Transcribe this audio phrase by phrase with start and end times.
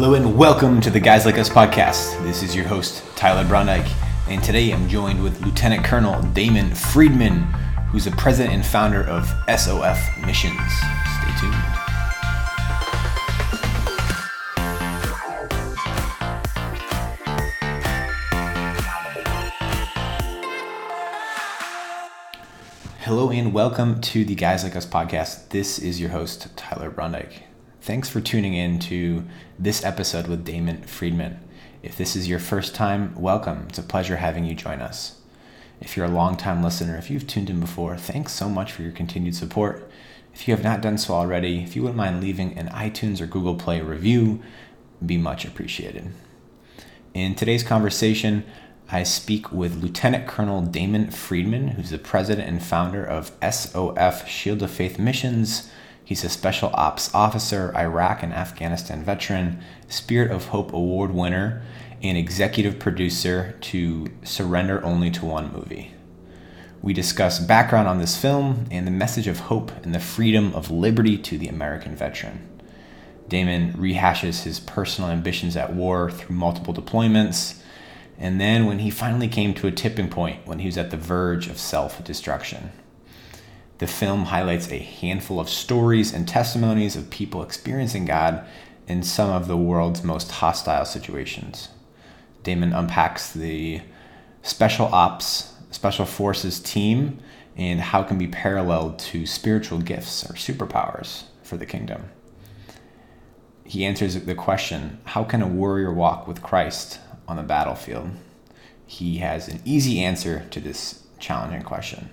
[0.00, 2.22] Hello and welcome to the Guys Like Us podcast.
[2.22, 3.90] This is your host, Tyler Brondike,
[4.28, 7.40] and today I'm joined with Lieutenant Colonel Damon Friedman,
[7.90, 10.54] who's the president and founder of SOF Missions.
[10.54, 11.54] Stay tuned.
[23.00, 25.48] Hello and welcome to the Guys Like Us podcast.
[25.48, 27.47] This is your host, Tyler Brondike.
[27.88, 29.24] Thanks for tuning in to
[29.58, 31.40] this episode with Damon Friedman.
[31.82, 33.64] If this is your first time, welcome.
[33.70, 35.22] It's a pleasure having you join us.
[35.80, 38.92] If you're a long-time listener, if you've tuned in before, thanks so much for your
[38.92, 39.90] continued support.
[40.34, 43.26] If you have not done so already, if you wouldn't mind leaving an iTunes or
[43.26, 44.42] Google Play review,
[45.06, 46.12] be much appreciated.
[47.14, 48.44] In today's conversation,
[48.92, 54.62] I speak with Lieutenant Colonel Damon Friedman, who's the president and founder of SOF Shield
[54.62, 55.70] of Faith Missions.
[56.08, 61.60] He's a Special Ops Officer, Iraq and Afghanistan veteran, Spirit of Hope Award winner,
[62.02, 65.92] and executive producer to Surrender Only to One movie.
[66.80, 70.70] We discuss background on this film and the message of hope and the freedom of
[70.70, 72.48] liberty to the American veteran.
[73.28, 77.60] Damon rehashes his personal ambitions at war through multiple deployments,
[78.16, 80.96] and then when he finally came to a tipping point when he was at the
[80.96, 82.72] verge of self destruction.
[83.78, 88.44] The film highlights a handful of stories and testimonies of people experiencing God
[88.88, 91.68] in some of the world's most hostile situations.
[92.42, 93.82] Damon unpacks the
[94.42, 97.18] special ops, special forces team,
[97.56, 102.10] and how it can be paralleled to spiritual gifts or superpowers for the kingdom.
[103.64, 106.98] He answers the question how can a warrior walk with Christ
[107.28, 108.10] on the battlefield?
[108.86, 112.10] He has an easy answer to this challenging question.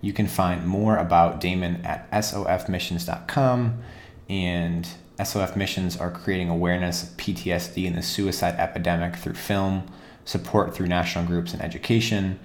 [0.00, 3.82] You can find more about Damon at sofmissions.com.
[4.28, 4.88] And
[5.22, 9.90] SOF Missions are creating awareness of PTSD and the suicide epidemic through film,
[10.24, 12.38] support through national groups and education,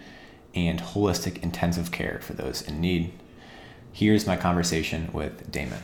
[0.55, 3.13] and holistic intensive care for those in need.
[3.91, 5.79] Here's my conversation with Damon.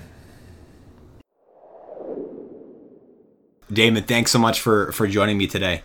[3.71, 5.83] Damon, thanks so much for, for joining me today.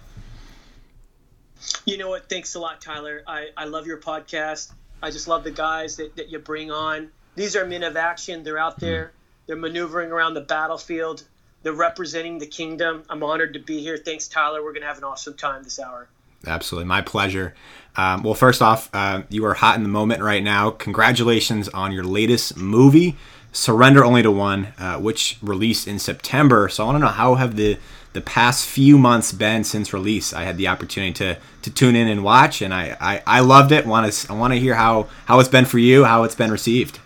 [1.84, 2.31] You know what?
[2.31, 3.22] Thanks a lot, Tyler.
[3.26, 4.72] I, I love your podcast.
[5.04, 7.10] I just love the guys that, that you bring on.
[7.37, 8.42] These are men of action.
[8.42, 9.12] They're out there.
[9.47, 11.25] They're maneuvering around the battlefield.
[11.62, 13.03] They're representing the kingdom.
[13.10, 13.98] I'm honored to be here.
[13.98, 14.64] Thanks, Tyler.
[14.64, 16.09] We're going to have an awesome time this hour.
[16.47, 16.87] Absolutely.
[16.87, 17.54] My pleasure.
[17.97, 20.70] Um, well, first off, uh, you are hot in the moment right now.
[20.70, 23.16] Congratulations on your latest movie,
[23.53, 26.70] Surrender Only to One, uh, which released in September.
[26.70, 27.78] So I want to know how have the
[28.14, 30.32] the past few months been since release?
[30.32, 33.70] I had the opportunity to to tune in and watch, and I I, I loved
[33.72, 33.86] it.
[33.86, 36.50] Want to I want to hear how how it's been for you, how it's been
[36.50, 36.98] received.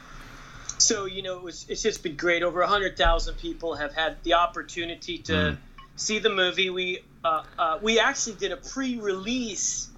[0.78, 2.42] So you know, it was, it's just been great.
[2.42, 5.56] Over hundred thousand people have had the opportunity to mm.
[5.96, 6.70] see the movie.
[6.70, 9.88] We uh, uh, we actually did a pre-release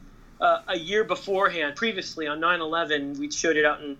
[0.41, 1.77] uh, a year beforehand.
[1.77, 3.99] Previously on 9/11, we showed it out in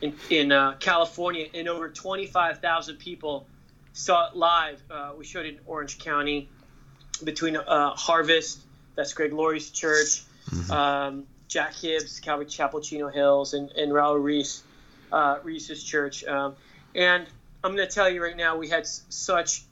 [0.00, 3.46] in, in uh, California, and over 25,000 people
[3.92, 4.82] saw it live.
[4.90, 6.48] Uh, we showed it in Orange County
[7.22, 8.60] between uh, Harvest,
[8.94, 10.70] that's Greg Laurie's church, mm-hmm.
[10.72, 14.62] um, Jack Hibbs, Calvary Chapel, Chino Hills, and, and Raul Ries,
[15.12, 16.24] uh, Ries's church.
[16.24, 16.56] Um,
[16.94, 17.26] and
[17.62, 19.62] I'm going to tell you right now, we had such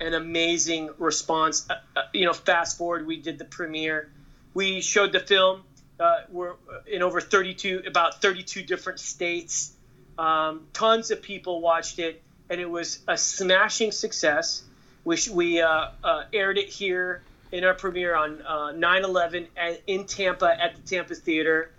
[0.00, 1.68] an amazing response.
[1.68, 4.10] Uh, uh, you know, fast forward, we did the premiere.
[4.54, 5.62] We showed the film.
[5.98, 6.54] Uh, we're
[6.86, 9.72] in over 32, about 32 different states.
[10.18, 14.62] Um, tons of people watched it and it was a smashing success.
[15.04, 19.46] We, we uh, uh, aired it here in our premiere on uh, 9/11
[19.86, 21.70] in Tampa at the Tampa Theater.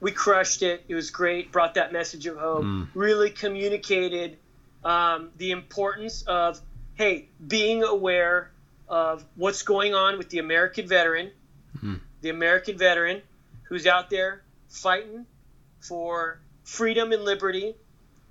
[0.00, 0.84] We crushed it.
[0.88, 1.52] It was great.
[1.52, 2.64] Brought that message of hope.
[2.64, 2.88] Mm.
[2.94, 4.36] Really communicated
[4.84, 6.60] um, the importance of
[6.94, 8.50] hey being aware
[8.88, 11.30] of what's going on with the American veteran,
[11.82, 12.00] mm.
[12.20, 13.22] the American veteran
[13.62, 15.26] who's out there fighting
[15.80, 17.74] for freedom and liberty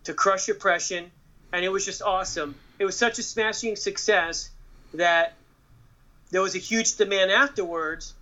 [0.04, 1.12] to crush oppression
[1.54, 2.56] and it was just awesome.
[2.80, 4.50] It was such a smashing success
[4.96, 5.36] that
[6.32, 8.16] there was a huge demand afterwards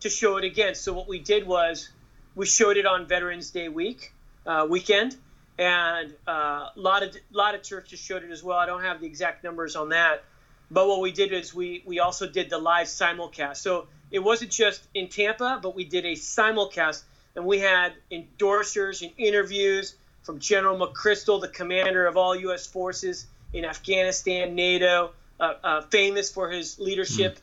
[0.00, 0.74] to show it again.
[0.74, 1.90] So what we did was
[2.34, 4.12] we showed it on Veterans Day week
[4.46, 5.14] uh, weekend,
[5.58, 8.56] and uh, a lot of lot of churches showed it as well.
[8.56, 10.24] I don't have the exact numbers on that,
[10.70, 13.58] but what we did is we we also did the live simulcast.
[13.58, 17.02] So it wasn't just in Tampa, but we did a simulcast,
[17.36, 19.94] and we had endorsers and interviews
[20.28, 22.66] from General McChrystal, the commander of all U.S.
[22.66, 27.38] forces in Afghanistan, NATO, uh, uh, famous for his leadership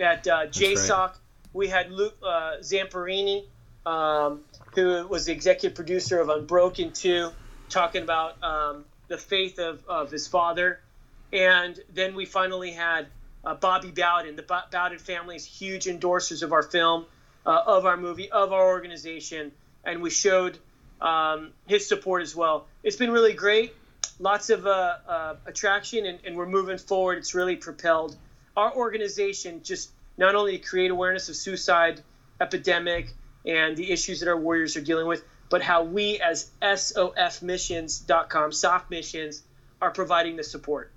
[0.00, 0.04] mm.
[0.04, 0.90] at uh, JSOC.
[0.90, 1.10] Right.
[1.52, 3.44] We had Luke uh, Zamperini,
[3.86, 4.40] um,
[4.74, 7.30] who was the executive producer of Unbroken 2,
[7.68, 10.80] talking about um, the faith of, of his father.
[11.32, 13.06] And then we finally had
[13.44, 14.34] uh, Bobby Bowden.
[14.34, 17.06] The Bowden family is huge endorsers of our film,
[17.46, 19.52] uh, of our movie, of our organization,
[19.84, 20.58] and we showed
[21.04, 22.66] um, his support as well.
[22.82, 23.74] It's been really great.
[24.18, 27.18] Lots of uh, uh, attraction, and, and we're moving forward.
[27.18, 28.16] It's really propelled
[28.56, 32.00] our organization just not only to create awareness of suicide
[32.40, 33.12] epidemic
[33.44, 38.90] and the issues that our warriors are dealing with, but how we as SOFmissions.com, soft
[38.90, 39.42] missions,
[39.82, 40.90] are providing the support.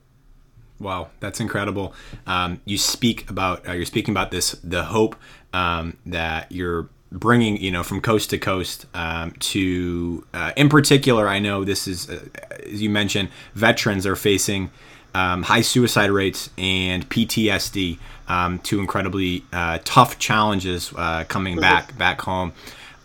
[0.80, 1.94] Wow, that's incredible.
[2.26, 5.16] Um, you speak about uh, you're speaking about this the hope
[5.52, 11.28] um, that you're bringing you know from coast to coast um, to uh, in particular
[11.28, 12.20] i know this is uh,
[12.66, 14.70] as you mentioned veterans are facing
[15.14, 21.62] um, high suicide rates and ptsd um, two incredibly uh, tough challenges uh, coming mm-hmm.
[21.62, 22.52] back back home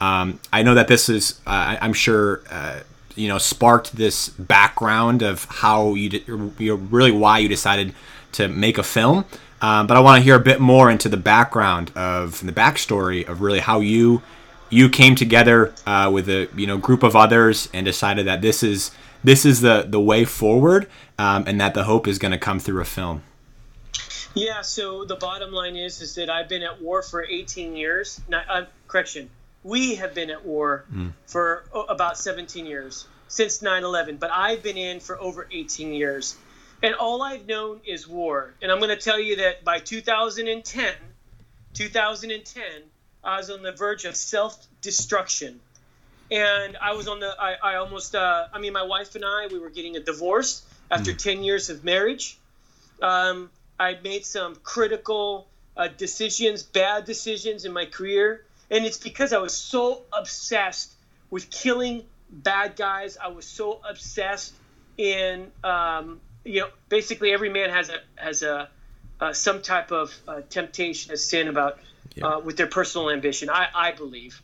[0.00, 2.80] um, i know that this is uh, i'm sure uh,
[3.14, 7.94] you know sparked this background of how you, did, you know, really why you decided
[8.32, 9.24] to make a film
[9.62, 13.26] um, but I want to hear a bit more into the background of the backstory
[13.26, 14.20] of really how you
[14.68, 18.62] you came together uh, with a you know group of others and decided that this
[18.62, 18.90] is
[19.22, 20.88] this is the the way forward
[21.18, 23.22] um, and that the hope is going to come through a film.
[24.34, 24.62] Yeah.
[24.62, 28.20] So the bottom line is is that I've been at war for 18 years.
[28.28, 29.30] Not, uh, correction.
[29.62, 31.12] We have been at war mm.
[31.26, 36.36] for about 17 years since 9/11, but I've been in for over 18 years
[36.82, 38.54] and all I've known is war.
[38.60, 40.92] And I'm going to tell you that by 2010,
[41.74, 42.64] 2010,
[43.24, 45.60] I was on the verge of self-destruction,
[46.30, 47.34] and I was on the.
[47.38, 48.14] I, I almost.
[48.14, 51.18] Uh, I mean, my wife and I, we were getting a divorce after mm.
[51.18, 52.36] 10 years of marriage.
[53.00, 55.46] Um, I made some critical
[55.76, 60.92] uh, decisions, bad decisions in my career, and it's because I was so obsessed
[61.30, 63.16] with killing bad guys.
[63.22, 64.52] I was so obsessed
[64.98, 68.68] in um, you know, basically every man has a has a
[69.20, 71.78] uh, some type of uh, temptation, a sin about
[72.14, 72.26] yeah.
[72.26, 73.48] uh, with their personal ambition.
[73.48, 74.42] I, I believe,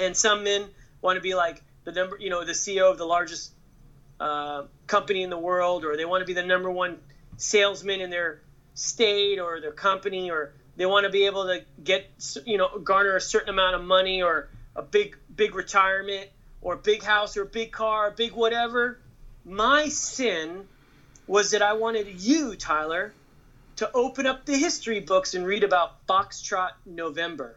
[0.00, 0.64] and some men
[1.02, 3.50] want to be like the number, you know, the CEO of the largest
[4.20, 6.98] uh, company in the world, or they want to be the number one
[7.36, 8.40] salesman in their
[8.74, 12.06] state or their company, or they want to be able to get,
[12.46, 16.28] you know, garner a certain amount of money or a big big retirement
[16.60, 19.00] or a big house or a big car, a big whatever.
[19.44, 20.68] My sin
[21.28, 23.12] was that I wanted you, Tyler,
[23.76, 27.56] to open up the history books and read about Foxtrot November,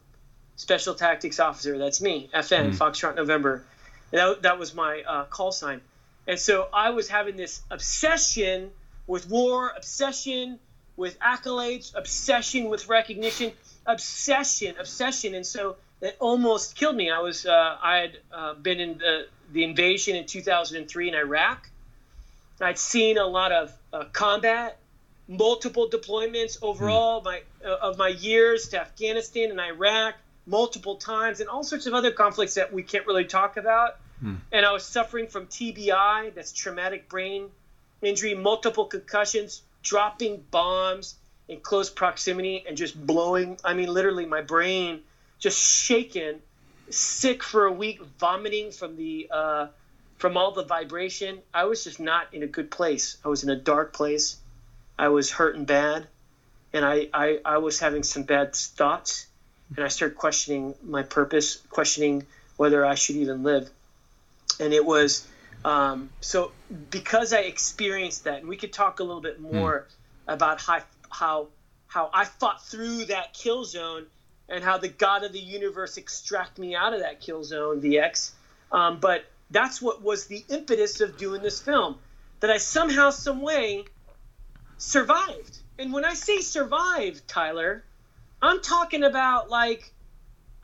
[0.57, 1.77] Special Tactics Officer.
[1.77, 2.75] That's me, FN, mm.
[2.75, 3.63] Foxtrot November.
[4.11, 5.81] That, that was my uh, call sign.
[6.27, 8.69] And so I was having this obsession
[9.07, 10.59] with war, obsession
[10.97, 13.53] with accolades, obsession with recognition,
[13.87, 15.33] obsession, obsession.
[15.33, 17.09] And so it almost killed me.
[17.09, 21.70] I was uh, I had uh, been in the, the invasion in 2003 in Iraq.
[22.63, 24.77] I'd seen a lot of uh, combat,
[25.27, 27.25] multiple deployments overall mm.
[27.25, 30.15] my uh, of my years to Afghanistan and Iraq,
[30.45, 33.97] multiple times, and all sorts of other conflicts that we can't really talk about.
[34.23, 34.37] Mm.
[34.51, 37.49] And I was suffering from TBI, that's traumatic brain
[38.01, 41.15] injury, multiple concussions, dropping bombs
[41.47, 43.57] in close proximity, and just blowing.
[43.63, 45.01] I mean, literally, my brain
[45.39, 46.39] just shaken,
[46.89, 49.67] sick for a week, vomiting from the uh,
[50.21, 53.17] from all the vibration, I was just not in a good place.
[53.25, 54.37] I was in a dark place.
[54.95, 56.05] I was hurting bad.
[56.73, 59.25] And I, I, I was having some bad thoughts.
[59.75, 63.67] And I started questioning my purpose, questioning whether I should even live.
[64.59, 65.27] And it was
[65.65, 66.51] um, so
[66.91, 69.55] because I experienced that, and we could talk a little bit hmm.
[69.57, 70.33] more mm.
[70.35, 71.47] about how, how,
[71.87, 74.05] how I fought through that kill zone
[74.47, 78.33] and how the God of the universe extract me out of that kill zone, VX.
[78.71, 81.97] Um, but that's what was the impetus of doing this film
[82.39, 83.85] that i somehow some way
[84.77, 85.59] survived.
[85.77, 87.83] And when i say survived tyler
[88.41, 89.91] i'm talking about like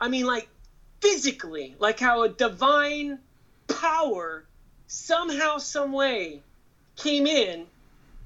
[0.00, 0.48] i mean like
[1.00, 3.18] physically like how a divine
[3.68, 4.44] power
[4.86, 6.42] somehow some way
[6.96, 7.66] came in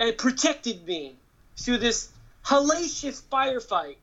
[0.00, 1.14] and protected me
[1.56, 2.08] through this
[2.44, 3.96] hellacious firefight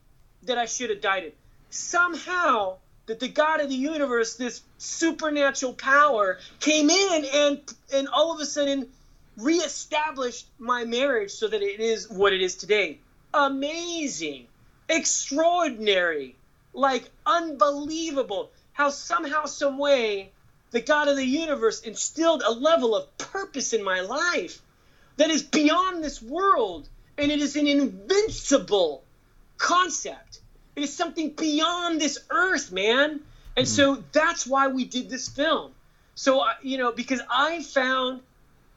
[0.43, 1.31] that i should have died in.
[1.71, 2.77] Somehow
[3.09, 7.59] that the God of the universe, this supernatural power, came in and
[7.91, 8.87] and all of a sudden
[9.35, 12.99] reestablished my marriage so that it is what it is today.
[13.33, 14.45] Amazing,
[14.87, 16.35] extraordinary,
[16.71, 18.51] like unbelievable.
[18.73, 20.29] How somehow, some way,
[20.69, 24.61] the God of the universe instilled a level of purpose in my life
[25.17, 26.87] that is beyond this world,
[27.17, 29.03] and it is an invincible
[29.57, 30.41] concept
[30.79, 33.19] it is something beyond this earth, man.
[33.57, 33.69] And mm.
[33.69, 35.73] so that's why we did this film.
[36.15, 38.21] So, you know, because I found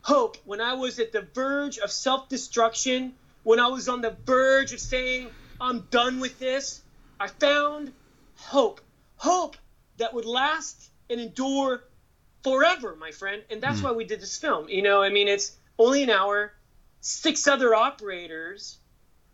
[0.00, 4.16] hope when I was at the verge of self destruction when I was on the
[4.26, 5.28] verge of saying,
[5.60, 6.80] I'm done with this,
[7.20, 7.92] I found
[8.36, 8.80] hope.
[9.16, 9.56] Hope
[9.98, 11.84] that would last and endure
[12.42, 13.42] forever, my friend.
[13.48, 13.84] And that's mm.
[13.84, 14.68] why we did this film.
[14.68, 16.52] You know, I mean, it's only an hour,
[17.00, 18.78] six other operators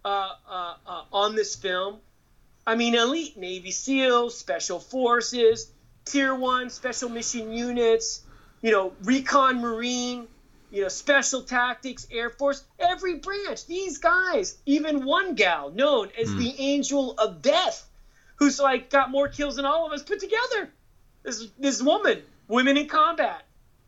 [0.04, 2.00] uh, uh, uh, on this film.
[2.68, 5.72] I mean, elite Navy SEALs, Special Forces,
[6.04, 8.20] Tier 1 Special Mission Units,
[8.60, 10.28] you know, Recon Marine,
[10.70, 13.64] you know, Special Tactics, Air Force, every branch.
[13.64, 16.40] These guys, even one gal known as mm.
[16.40, 17.88] the Angel of Death,
[18.37, 20.68] who's like got more kills than all of us put together.
[21.22, 23.44] This this woman, women in combat.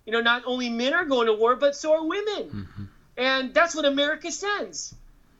[0.06, 2.44] You know, not only men are going to war, but so are women.
[2.44, 2.84] Mm-hmm.
[3.18, 4.94] And that's what America sends.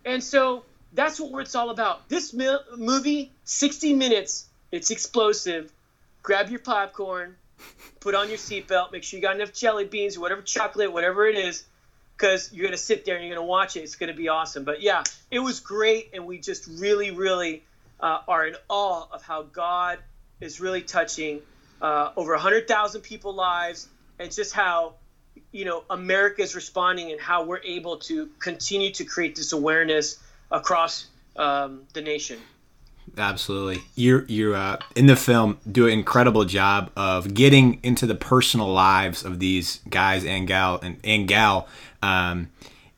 [0.04, 2.08] And so that's what it's all about.
[2.08, 5.72] This movie, 60 minutes, it's explosive.
[6.22, 7.36] Grab your popcorn,
[8.00, 11.36] put on your seatbelt, make sure you got enough jelly beans whatever chocolate, whatever it
[11.36, 11.64] is,
[12.16, 13.80] because you're going to sit there and you're going to watch it.
[13.80, 14.64] It's going to be awesome.
[14.64, 16.10] But yeah, it was great.
[16.12, 17.62] And we just really, really
[18.00, 19.98] uh, are in awe of how God
[20.40, 21.40] is really touching
[21.80, 24.94] uh, over 100,000 people lives and just how
[25.52, 30.18] you know America is responding and how we're able to continue to create this awareness
[30.50, 32.38] across um, the nation.
[33.18, 38.14] Absolutely, you're you're uh, in the film do an incredible job of getting into the
[38.14, 41.66] personal lives of these guys and gal and, and gal,
[42.02, 42.50] um,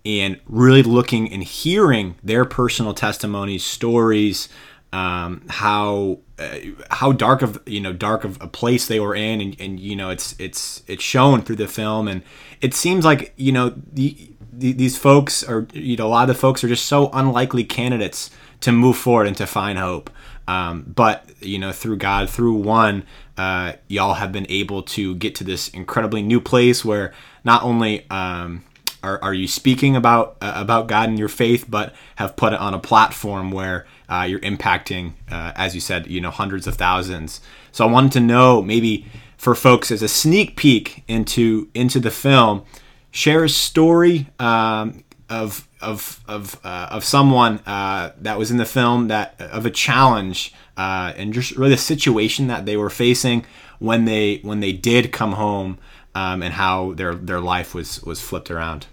[0.05, 4.51] and really looking and hearing their personal testimonies, stories,
[4.93, 6.59] um, how uh,
[6.91, 9.97] how dark of you know dark of a place they were in, and, and you
[9.97, 12.23] know it's it's it's shown through the film, and
[12.61, 16.35] it seems like you know the, the, these folks are you know a lot of
[16.35, 18.31] the folks are just so unlikely candidates
[18.61, 20.11] to move forward and to find hope.
[20.47, 23.05] Um, but you know through God, through one,
[23.37, 27.13] uh, y'all have been able to get to this incredibly new place where
[27.45, 28.65] not only um,
[29.03, 32.61] are, are you speaking about uh, about God and your faith, but have put it
[32.61, 36.77] on a platform where uh, you're impacting, uh, as you said, you know, hundreds of
[36.77, 37.41] thousands.
[37.73, 39.07] So I wanted to know maybe
[39.37, 42.65] for folks as a sneak peek into into the film,
[43.13, 48.65] share a story um, of of of uh, of someone uh, that was in the
[48.65, 53.45] film that of a challenge uh, and just really the situation that they were facing
[53.79, 55.79] when they when they did come home
[56.15, 58.87] um, and how their their life was was flipped around.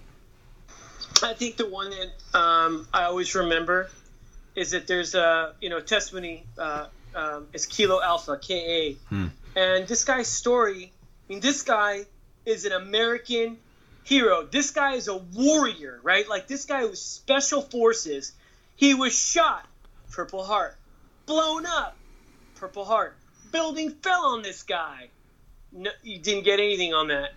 [1.23, 3.89] I think the one that um, I always remember
[4.55, 6.43] is that there's a you know testimony.
[6.57, 9.27] Uh, um, it's Kilo Alpha KA, hmm.
[9.55, 10.91] and this guy's story.
[11.27, 12.05] I mean, this guy
[12.45, 13.57] is an American
[14.09, 14.43] hero.
[14.43, 16.27] This guy is a warrior, right?
[16.27, 18.33] Like this guy was special forces.
[18.75, 19.65] He was shot,
[20.11, 20.75] Purple Heart,
[21.25, 21.95] blown up,
[22.55, 23.15] Purple Heart.
[23.51, 25.09] Building fell on this guy.
[25.71, 27.33] No, you didn't get anything on that.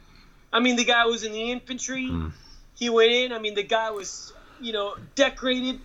[0.53, 2.09] I mean, the guy was in the infantry.
[2.09, 2.29] Hmm.
[2.79, 3.33] He went in.
[3.33, 5.79] I mean, the guy was, you know, decorated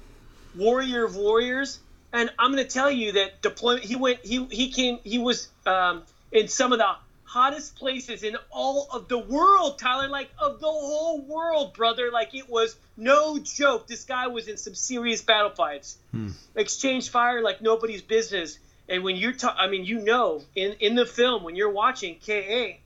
[0.55, 1.79] warrior of warriors.
[2.13, 3.85] And I'm going to tell you that deployment.
[3.85, 4.25] He went.
[4.25, 4.99] He he came.
[5.03, 6.87] He was um, in some of the
[7.27, 10.07] hottest places in all of the world, Tyler.
[10.07, 12.09] Like of the whole world, brother.
[12.11, 13.87] Like it was no joke.
[13.87, 15.97] This guy was in some serious battle fights.
[16.11, 16.29] Hmm.
[16.55, 18.57] Exchange fire like nobody's business.
[18.89, 22.17] And when you're, ta- I mean, you know, in in the film when you're watching
[22.25, 22.77] KA,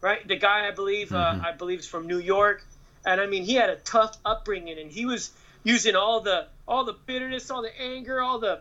[0.00, 0.26] right?
[0.26, 1.44] The guy I believe, uh, mm-hmm.
[1.44, 2.64] uh, I believe is from New York
[3.04, 5.30] and I mean he had a tough upbringing, and he was
[5.62, 8.60] using all the all the bitterness, all the anger, all the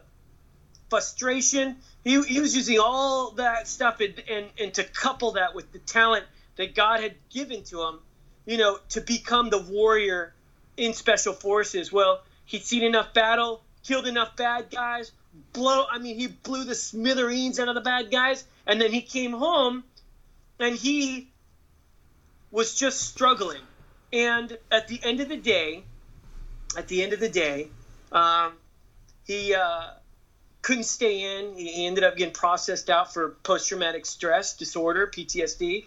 [0.94, 1.76] frustration.
[2.04, 5.80] He, he was using all that stuff and, and, and to couple that with the
[5.80, 6.24] talent
[6.56, 8.00] that God had given to him,
[8.46, 10.36] you know, to become the warrior
[10.78, 11.92] in special forces.
[11.92, 15.12] Well, he'd seen enough battle, killed enough bad guys,
[15.52, 15.84] blow.
[15.90, 19.32] I mean, he blew the smithereens out of the bad guys, and then he came
[19.32, 19.84] home,
[20.60, 21.28] and he
[22.52, 23.64] was just struggling.
[24.12, 25.86] And at the end of the day,
[26.78, 27.70] at the end of the day,
[28.12, 28.54] um,
[29.26, 29.88] he uh,
[30.64, 31.56] couldn't stay in.
[31.56, 35.86] He ended up getting processed out for post traumatic stress disorder, PTSD.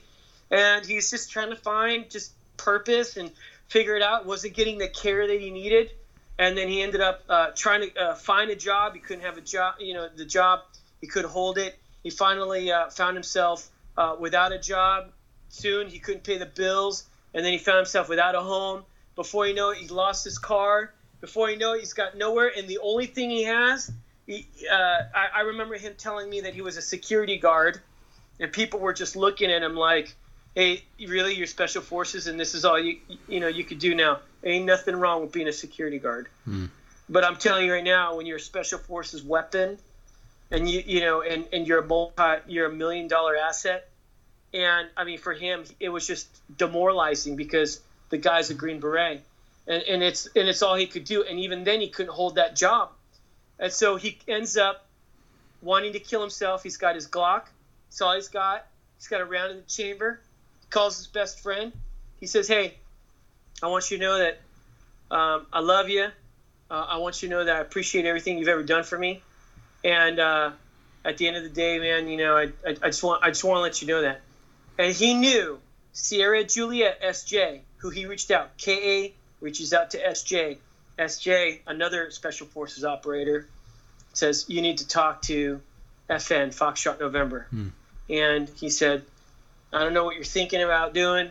[0.50, 3.32] And he's just trying to find just purpose and
[3.66, 4.26] figure it out.
[4.26, 5.90] Wasn't getting the care that he needed.
[6.38, 8.94] And then he ended up uh, trying to uh, find a job.
[8.94, 10.60] He couldn't have a job, you know, the job,
[11.00, 11.76] he couldn't hold it.
[12.04, 15.10] He finally uh, found himself uh, without a job
[15.48, 15.88] soon.
[15.88, 17.04] He couldn't pay the bills
[17.36, 18.82] and then he found himself without a home.
[19.14, 20.92] Before you know it, he lost his car.
[21.20, 23.92] Before you know it, he's got nowhere, and the only thing he has,
[24.26, 24.74] he, uh,
[25.14, 27.80] I, I remember him telling me that he was a security guard,
[28.40, 30.14] and people were just looking at him like,
[30.54, 33.94] "Hey, really, you're special forces, and this is all you you know you could do
[33.94, 34.20] now.
[34.44, 36.66] Ain't nothing wrong with being a security guard." Hmm.
[37.08, 39.78] But I'm telling you right now, when you're a special forces weapon,
[40.50, 43.88] and you you know, and and you're a multi, you're a million dollar asset
[44.56, 49.22] and I mean, for him, it was just demoralizing because the guy's a Green Beret.
[49.66, 51.24] and, and it's and it's all he could do.
[51.24, 52.90] And even then, he couldn't hold that job,
[53.58, 54.86] and so he ends up
[55.62, 56.62] wanting to kill himself.
[56.62, 57.44] He's got his Glock.
[57.88, 58.66] That's all he's got.
[58.98, 60.20] He's got a round in the chamber.
[60.60, 61.72] He calls his best friend.
[62.20, 62.74] He says, "Hey,
[63.62, 64.40] I want you to know that
[65.10, 66.08] um, I love you.
[66.70, 69.22] Uh, I want you to know that I appreciate everything you've ever done for me.
[69.84, 70.50] And uh,
[71.04, 73.28] at the end of the day, man, you know, I, I, I just want I
[73.28, 74.20] just want to let you know that."
[74.78, 75.58] And he knew
[75.92, 78.58] Sierra Juliet SJ, who he reached out.
[78.58, 79.08] KA
[79.40, 80.58] reaches out to SJ.
[80.98, 83.48] SJ, another Special Forces operator,
[84.12, 85.60] says, You need to talk to
[86.08, 87.46] FN, Foxtrot November.
[87.50, 87.68] Hmm.
[88.08, 89.02] And he said,
[89.72, 91.30] I don't know what you're thinking about doing,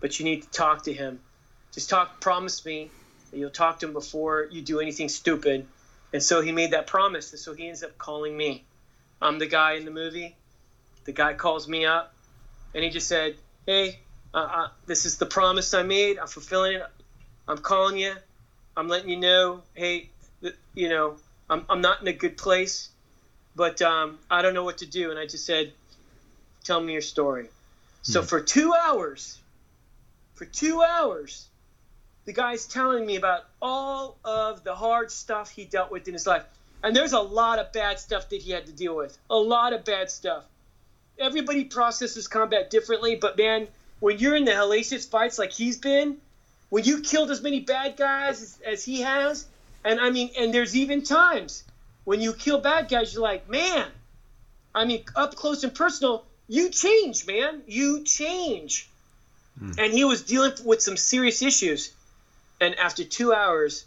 [0.00, 1.20] but you need to talk to him.
[1.72, 2.90] Just talk, promise me
[3.30, 5.66] that you'll talk to him before you do anything stupid.
[6.12, 7.32] And so he made that promise.
[7.32, 8.64] And so he ends up calling me.
[9.20, 10.36] I'm the guy in the movie.
[11.04, 12.14] The guy calls me up
[12.74, 14.00] and he just said, Hey,
[14.34, 16.18] uh, uh, this is the promise I made.
[16.18, 16.82] I'm fulfilling it.
[17.48, 18.14] I'm calling you.
[18.76, 20.10] I'm letting you know, hey,
[20.74, 21.16] you know,
[21.48, 22.90] I'm, I'm not in a good place,
[23.54, 25.10] but um, I don't know what to do.
[25.10, 25.72] And I just said,
[26.64, 27.48] tell me your story.
[28.02, 29.40] So for two hours,
[30.34, 31.46] for two hours,
[32.24, 36.26] the guy's telling me about all of the hard stuff he dealt with in his
[36.26, 36.44] life.
[36.84, 39.16] And there's a lot of bad stuff that he had to deal with.
[39.30, 40.44] A lot of bad stuff.
[41.18, 43.66] Everybody processes combat differently, but man,
[44.00, 46.18] when you're in the hellacious fights like he's been,
[46.68, 49.46] when you killed as many bad guys as, as he has,
[49.84, 51.64] and I mean, and there's even times
[52.04, 53.86] when you kill bad guys, you're like, man,
[54.74, 57.62] I mean, up close and personal, you change, man.
[57.66, 58.88] You change.
[59.58, 59.72] Hmm.
[59.78, 61.92] And he was dealing with some serious issues.
[62.60, 63.84] And after two hours,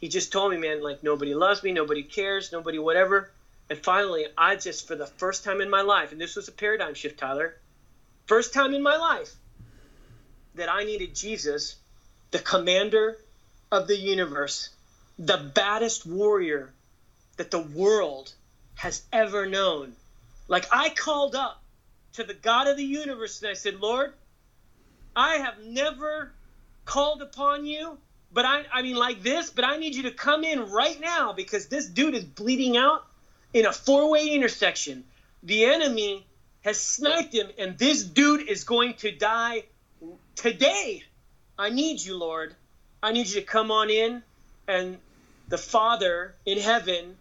[0.00, 3.30] he just told me, man, like, nobody loves me, nobody cares, nobody whatever.
[3.70, 6.52] And finally, I just, for the first time in my life, and this was a
[6.52, 7.56] paradigm shift, Tyler,
[8.26, 9.32] first time in my life
[10.54, 11.76] that I needed Jesus,
[12.34, 13.16] the commander
[13.70, 14.70] of the universe,
[15.20, 16.72] the baddest warrior
[17.36, 18.32] that the world
[18.74, 19.92] has ever known.
[20.48, 21.62] Like I called up
[22.14, 24.14] to the God of the universe and I said, Lord,
[25.14, 26.32] I have never
[26.84, 27.98] called upon you,
[28.32, 31.34] but I, I mean, like this, but I need you to come in right now
[31.34, 33.06] because this dude is bleeding out
[33.52, 35.04] in a four way intersection.
[35.44, 36.26] The enemy
[36.62, 39.66] has sniped him, and this dude is going to die
[40.34, 41.04] today.
[41.58, 42.54] I need you, Lord.
[43.02, 44.22] I need you to come on in.
[44.66, 44.98] And
[45.48, 47.16] the Father in heaven,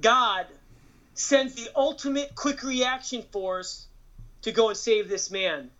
[0.00, 0.46] God,
[1.14, 3.86] sends the ultimate quick reaction force
[4.42, 5.70] to go and save this man.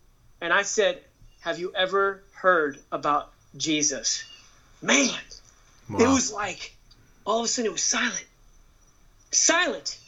[0.41, 1.01] And I said,
[1.41, 4.25] Have you ever heard about Jesus?
[4.81, 5.15] Man,
[5.89, 6.75] it was like
[7.27, 8.27] all of a sudden it was silent.
[9.31, 9.99] Silent.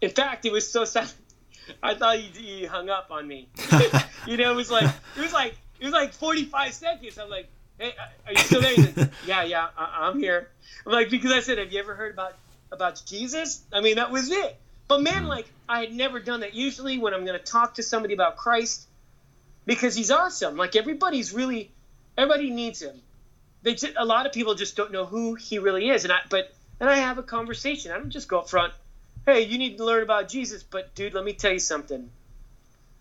[0.00, 1.14] In fact, it was so silent.
[1.82, 3.48] I thought he, he hung up on me.
[4.26, 7.18] you know, it was like it was like it was like 45 seconds.
[7.18, 8.74] I'm like, hey, uh, are you still there?
[8.74, 10.48] He said, yeah, yeah, I, I'm here.
[10.84, 12.34] I'm like, because I said, have you ever heard about
[12.72, 13.62] about Jesus?
[13.72, 14.56] I mean, that was it.
[14.88, 15.28] But man, mm.
[15.28, 16.54] like, I had never done that.
[16.54, 18.86] Usually, when I'm going to talk to somebody about Christ,
[19.66, 20.56] because he's awesome.
[20.56, 21.70] Like everybody's really,
[22.16, 23.00] everybody needs him.
[23.62, 26.04] They just, a lot of people just don't know who he really is.
[26.04, 27.90] And I, but then I have a conversation.
[27.90, 28.72] I don't just go up front.
[29.26, 30.62] Hey, you need to learn about Jesus.
[30.62, 32.08] But dude, let me tell you something.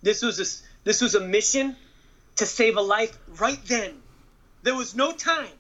[0.02, 0.46] This was a,
[0.84, 1.76] this was a mission
[2.38, 4.02] to save a life right then.
[4.64, 5.54] There was no time.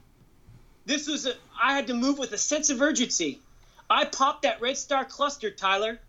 [0.85, 3.39] This was a, I had to move with a sense of urgency.
[3.89, 5.99] I popped that red star cluster, Tyler.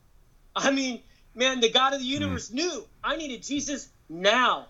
[0.55, 1.03] I mean,
[1.35, 2.57] man, the God of the universe hmm.
[2.57, 4.67] knew I needed Jesus now.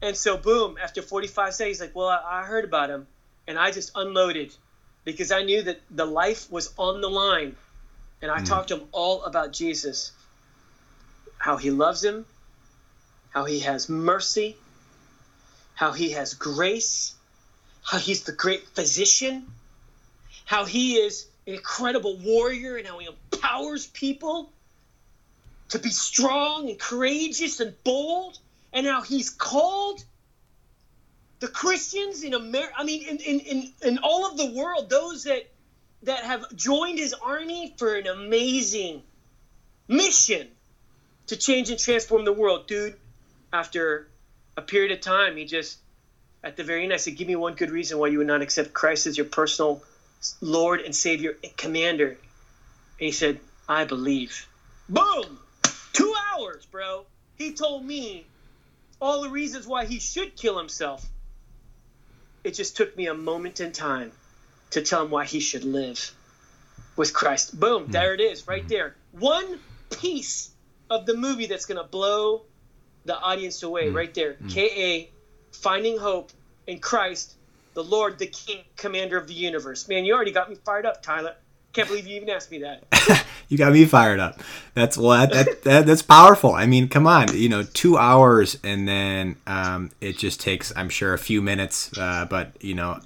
[0.00, 3.06] And so, boom, after 45 seconds, like, well, I, I heard about him.
[3.46, 4.54] And I just unloaded
[5.04, 7.56] because I knew that the life was on the line.
[8.20, 8.44] And I hmm.
[8.44, 10.12] talked to him all about Jesus
[11.38, 12.24] how he loves him,
[13.30, 14.56] how he has mercy,
[15.82, 17.12] how he has grace,
[17.82, 19.52] how he's the great physician,
[20.44, 24.52] how he is an incredible warrior, and how he empowers people
[25.70, 28.38] to be strong and courageous and bold,
[28.72, 30.04] and how he's called
[31.40, 35.24] the Christians in America, I mean, in, in, in, in all of the world, those
[35.24, 35.48] that
[36.04, 39.02] that have joined his army for an amazing
[39.88, 40.46] mission
[41.26, 42.68] to change and transform the world.
[42.68, 42.94] Dude,
[43.52, 44.11] after
[44.56, 45.78] a period of time, he just,
[46.42, 48.42] at the very end, I said, Give me one good reason why you would not
[48.42, 49.82] accept Christ as your personal
[50.40, 52.08] Lord and Savior and Commander.
[52.08, 52.18] And
[52.98, 54.46] he said, I believe.
[54.88, 55.38] Boom!
[55.92, 57.06] Two hours, bro.
[57.36, 58.26] He told me
[59.00, 61.04] all the reasons why he should kill himself.
[62.44, 64.12] It just took me a moment in time
[64.70, 66.12] to tell him why he should live
[66.96, 67.58] with Christ.
[67.58, 68.20] Boom, there hmm.
[68.20, 68.94] it is, right there.
[69.12, 69.58] One
[69.90, 70.50] piece
[70.90, 72.42] of the movie that's going to blow
[73.04, 74.36] the audience away, right there.
[74.48, 75.10] K.A.
[75.52, 76.32] finding hope
[76.66, 77.36] in Christ
[77.74, 79.88] the Lord, the King, Commander of the universe.
[79.88, 81.34] Man, you already got me fired up, Tyler.
[81.72, 83.24] Can't believe you even asked me that.
[83.48, 84.40] you got me fired up.
[84.74, 86.52] That's well, that, that, that, that's powerful.
[86.52, 90.90] I mean, come on, you know, two hours, and then um, it just takes, I'm
[90.90, 91.96] sure, a few minutes.
[91.96, 93.00] Uh, but you know,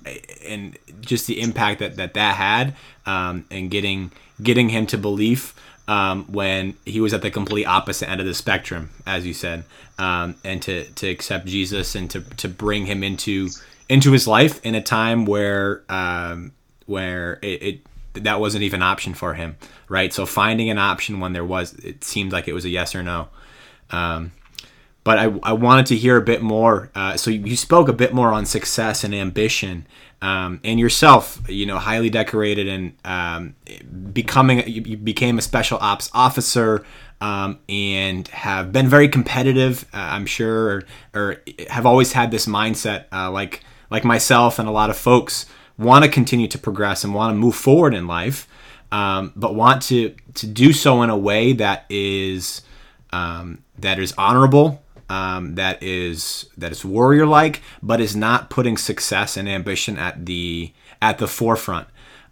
[0.45, 2.75] and just the impact that that that had,
[3.07, 4.11] um, and getting
[4.43, 5.55] getting him to belief
[5.89, 9.65] um, when he was at the complete opposite end of the spectrum, as you said,
[9.99, 13.49] um, and to to accept Jesus and to to bring him into
[13.89, 16.53] into his life in a time where um,
[16.87, 17.81] where it, it
[18.25, 19.57] that wasn't even an option for him,
[19.89, 20.13] right?
[20.13, 23.03] So finding an option when there was, it seemed like it was a yes or
[23.03, 23.29] no.
[23.91, 24.33] Um,
[25.07, 26.91] but I, I wanted to hear a bit more.
[26.93, 29.87] Uh, so you spoke a bit more on success and ambition,
[30.21, 33.55] um, and yourself, you know, highly decorated and um,
[34.13, 36.85] becoming, you became a special ops officer.
[37.21, 40.83] Um, and have been very competitive, uh, I'm sure, or,
[41.15, 45.47] or, have always had this mindset, uh, like like myself and a lot of folks
[45.79, 48.47] want to continue to progress and want to move forward in life,
[48.93, 52.61] um, but want to to do so in a way that is
[53.15, 58.77] um, that is honorable, um, that is that is warrior like, but is not putting
[58.77, 61.89] success and ambition at the at the forefront.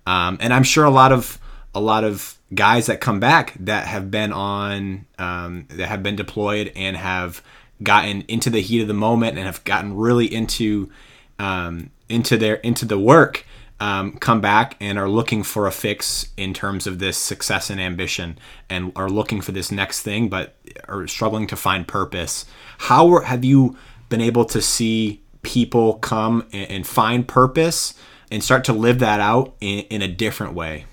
[0.06, 1.38] Um, and I'm sure a lot of
[1.74, 6.16] a lot of guys that come back that have been on um, that have been
[6.16, 7.42] deployed and have
[7.82, 10.90] gotten into the heat of the moment and have gotten really into
[11.38, 13.44] um, into their into the work
[13.80, 17.80] um, come back and are looking for a fix in terms of this success and
[17.80, 18.38] ambition
[18.70, 20.56] and are looking for this next thing but
[20.88, 22.44] are struggling to find purpose.
[22.78, 23.76] How have you
[24.08, 27.94] been able to see people come and, and find purpose
[28.30, 30.86] and start to live that out in, in a different way?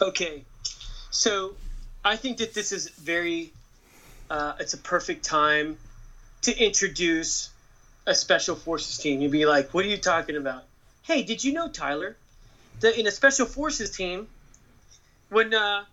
[0.00, 0.44] Okay.
[1.10, 1.54] So
[2.06, 3.52] i think that this is very
[4.30, 5.76] uh, it's a perfect time
[6.42, 7.50] to introduce
[8.06, 10.64] a special forces team, you'd be like, "What are you talking about?"
[11.02, 12.16] Hey, did you know, Tyler,
[12.80, 14.28] that in a special forces team,
[15.28, 15.84] when uh,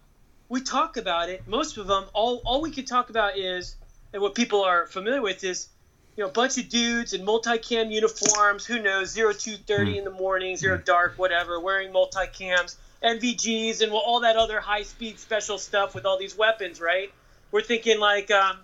[0.49, 3.75] we talk about it, most of them, all all we can talk about is,
[4.13, 5.67] and what people are familiar with is,
[6.15, 8.65] you know, a bunch of dudes in multicam uniforms.
[8.65, 9.97] Who knows, zero two thirty mm.
[9.99, 10.85] in the morning, zero mm.
[10.85, 16.19] dark, whatever, wearing multicams, NVGs, and all that other high speed special stuff with all
[16.19, 17.11] these weapons, right?
[17.51, 18.57] We're thinking like, um,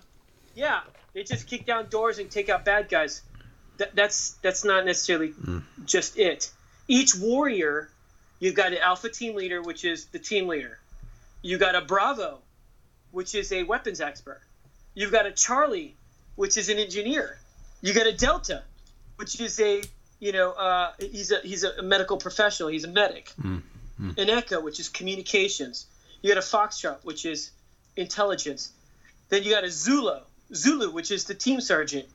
[0.54, 0.80] yeah,
[1.14, 3.22] they just kick down doors and take out bad guys
[3.80, 5.62] that, that's that's not necessarily mm.
[5.84, 6.50] just it.
[6.86, 7.90] Each warrior,
[8.38, 10.78] you've got an alpha team leader, which is the team leader.
[11.42, 12.38] You got a Bravo,
[13.10, 14.42] which is a weapons expert.
[14.94, 15.94] You've got a Charlie,
[16.36, 17.38] which is an engineer.
[17.80, 18.62] You got a Delta,
[19.16, 19.82] which is a
[20.18, 22.68] you know uh, he's a he's a medical professional.
[22.68, 23.32] He's a medic.
[23.40, 23.62] Mm.
[24.00, 24.18] Mm.
[24.18, 25.86] An Echo, which is communications.
[26.22, 27.50] You got a Foxtrot, which is
[27.96, 28.72] intelligence.
[29.30, 30.20] Then you got a Zulu,
[30.54, 32.06] Zulu, which is the team sergeant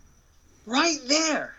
[0.65, 1.56] right there.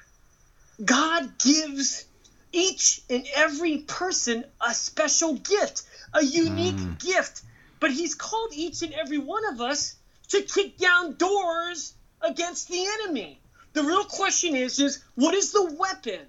[0.85, 2.05] God gives
[2.53, 6.99] each and every person a special gift, a unique mm.
[6.99, 7.42] gift.
[7.81, 9.97] But He's called each and every one of us
[10.29, 13.38] to kick down doors against the enemy.
[13.75, 16.21] The real question is, is what is the weapon?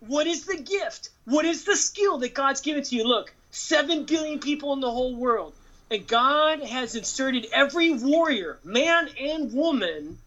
[0.00, 1.08] What is the gift?
[1.24, 3.04] What is the skill that God's given to you?
[3.04, 5.54] Look, seven billion people in the whole world.
[5.90, 10.18] And God has inserted every warrior, man and woman,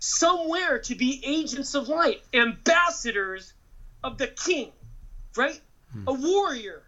[0.00, 3.52] somewhere to be agents of light, ambassadors
[4.02, 4.72] of the king,
[5.36, 5.60] right?
[5.92, 6.04] Hmm.
[6.08, 6.82] A warrior.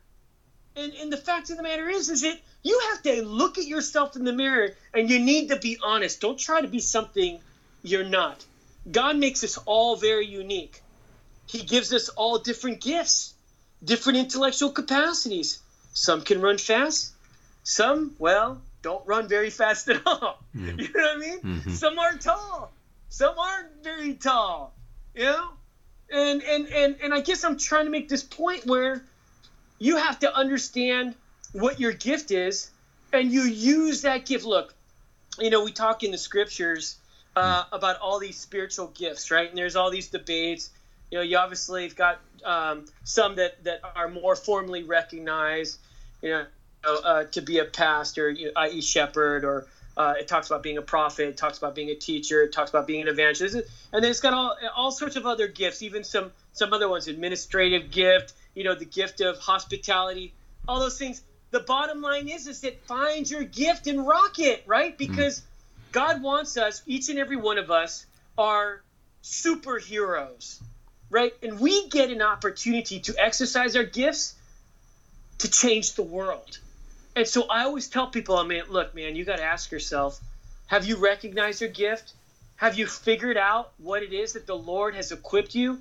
[0.76, 3.66] And and the fact of the matter is, is that you have to look at
[3.66, 6.20] yourself in the mirror and you need to be honest.
[6.20, 7.40] Don't try to be something
[7.82, 8.44] you're not.
[8.90, 10.80] God makes us all very unique.
[11.46, 13.34] He gives us all different gifts,
[13.82, 15.58] different intellectual capacities.
[15.92, 17.12] Some can run fast,
[17.62, 20.38] some, well, don't run very fast at all.
[20.54, 21.40] You know what I mean?
[21.40, 21.70] Mm-hmm.
[21.70, 22.72] Some are tall,
[23.10, 24.72] some aren't very tall,
[25.14, 25.50] you know?
[26.10, 29.04] And, and, and, and I guess I'm trying to make this point where
[29.78, 31.14] you have to understand
[31.52, 32.70] what your gift is
[33.12, 34.44] and you use that gift.
[34.44, 34.74] Look,
[35.38, 36.96] you know, we talk in the scriptures
[37.36, 39.48] uh, about all these spiritual gifts, right?
[39.48, 40.70] And there's all these debates.
[41.10, 45.78] You know, you obviously have got um, some that, that are more formally recognized,
[46.22, 46.46] you know,
[46.84, 49.66] uh, to be a pastor, you know, i.e., shepherd, or
[50.00, 51.28] uh, it talks about being a prophet.
[51.28, 52.42] It talks about being a teacher.
[52.42, 55.46] It talks about being an evangelist, and then it's got all all sorts of other
[55.46, 58.32] gifts, even some some other ones, administrative gift.
[58.54, 60.32] You know, the gift of hospitality.
[60.66, 61.22] All those things.
[61.50, 64.96] The bottom line is, is that find your gift and rock it, right?
[64.96, 65.12] Mm-hmm.
[65.12, 65.92] Because mm-hmm.
[65.92, 68.06] God wants us, each and every one of us,
[68.38, 68.80] are
[69.22, 70.62] superheroes,
[71.10, 71.34] right?
[71.42, 74.34] And we get an opportunity to exercise our gifts
[75.38, 76.58] to change the world.
[77.16, 80.20] And so I always tell people, I mean, look, man, you got to ask yourself,
[80.66, 82.12] have you recognized your gift?
[82.56, 85.78] Have you figured out what it is that the Lord has equipped you?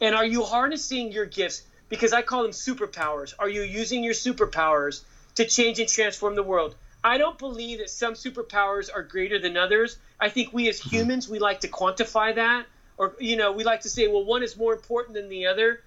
[0.00, 1.62] And are you harnessing your gifts?
[1.88, 3.34] Because I call them superpowers.
[3.38, 5.02] Are you using your superpowers
[5.34, 6.76] to change and transform the world?
[7.02, 9.96] I don't believe that some superpowers are greater than others.
[10.20, 12.66] I think we as humans, we like to quantify that.
[12.96, 15.80] Or, you know, we like to say, well, one is more important than the other.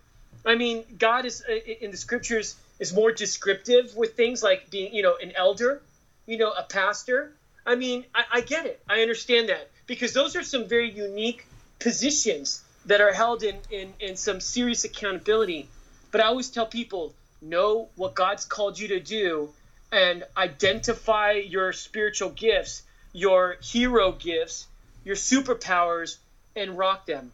[0.46, 4.94] I mean, God is, uh, in the scriptures, is more descriptive with things like being,
[4.94, 5.82] you know, an elder,
[6.26, 7.32] you know, a pastor.
[7.64, 8.82] I mean, I, I get it.
[8.90, 11.46] I understand that because those are some very unique
[11.80, 15.70] positions that are held in, in, in some serious accountability.
[16.10, 19.52] But I always tell people know what God's called you to do
[19.92, 22.82] and identify your spiritual gifts,
[23.14, 24.66] your hero gifts,
[25.06, 26.18] your superpowers,
[26.56, 27.32] and rock them.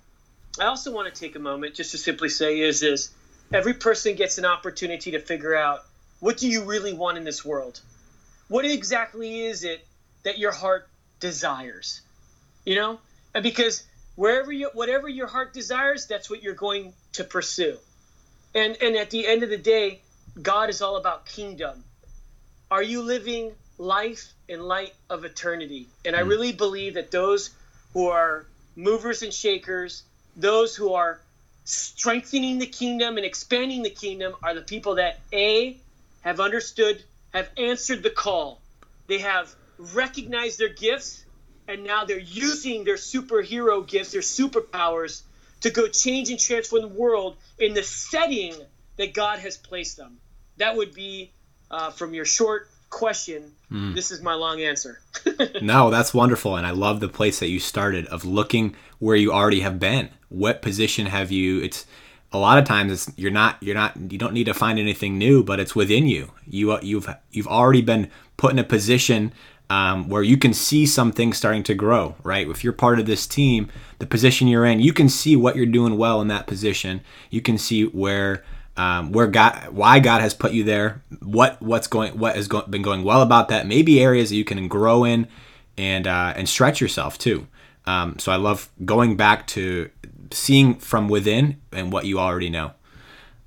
[0.60, 3.14] I also want to take a moment just to simply say is this
[3.54, 5.84] every person gets an opportunity to figure out
[6.20, 7.80] what do you really want in this world?
[8.48, 9.86] What exactly is it
[10.24, 10.88] that your heart
[11.20, 12.02] desires?
[12.66, 13.00] You know?
[13.34, 13.84] And because
[14.16, 17.78] wherever you whatever your heart desires, that's what you're going to pursue.
[18.56, 20.02] And and at the end of the day,
[20.42, 21.84] God is all about kingdom.
[22.70, 25.88] Are you living life in light of eternity?
[26.04, 26.30] And I hmm.
[26.30, 27.52] really believe that those
[27.94, 30.04] who are movers and shakers,
[30.36, 31.22] those who are
[31.68, 35.78] strengthening the kingdom and expanding the kingdom are the people that A
[36.22, 37.04] have understood,
[37.34, 38.62] have answered the call.
[39.08, 41.26] They have recognized their gifts
[41.68, 45.24] and now they're using their superhero gifts, their superpowers
[45.62, 48.54] to go change and transform the world in the setting
[48.96, 50.20] that God has placed them.
[50.56, 51.32] That would be
[51.70, 53.52] uh, from your short question.
[53.70, 53.94] Mm.
[53.94, 55.02] This is my long answer.
[55.62, 59.34] no, that's wonderful, and I love the place that you started of looking where you
[59.34, 60.10] already have been.
[60.30, 61.62] What position have you?
[61.62, 61.86] It's
[62.32, 65.18] a lot of times it's you're not you're not you don't need to find anything
[65.18, 66.32] new, but it's within you.
[66.46, 69.34] You you've you've already been put in a position
[69.70, 72.48] um, where you can see some things starting to grow, right?
[72.48, 75.66] If you're part of this team, the position you're in, you can see what you're
[75.66, 77.02] doing well in that position.
[77.30, 78.44] You can see where
[78.78, 82.62] um, where God, why God has put you there, what what's going, what has go,
[82.62, 83.66] been going well about that.
[83.66, 85.28] Maybe areas that you can grow in
[85.78, 87.48] and uh, and stretch yourself too.
[87.86, 89.90] Um, so I love going back to
[90.32, 92.72] seeing from within and what you already know.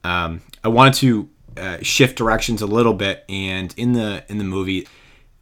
[0.05, 4.45] Um, I wanted to uh, shift directions a little bit, and in the in the
[4.45, 4.87] movie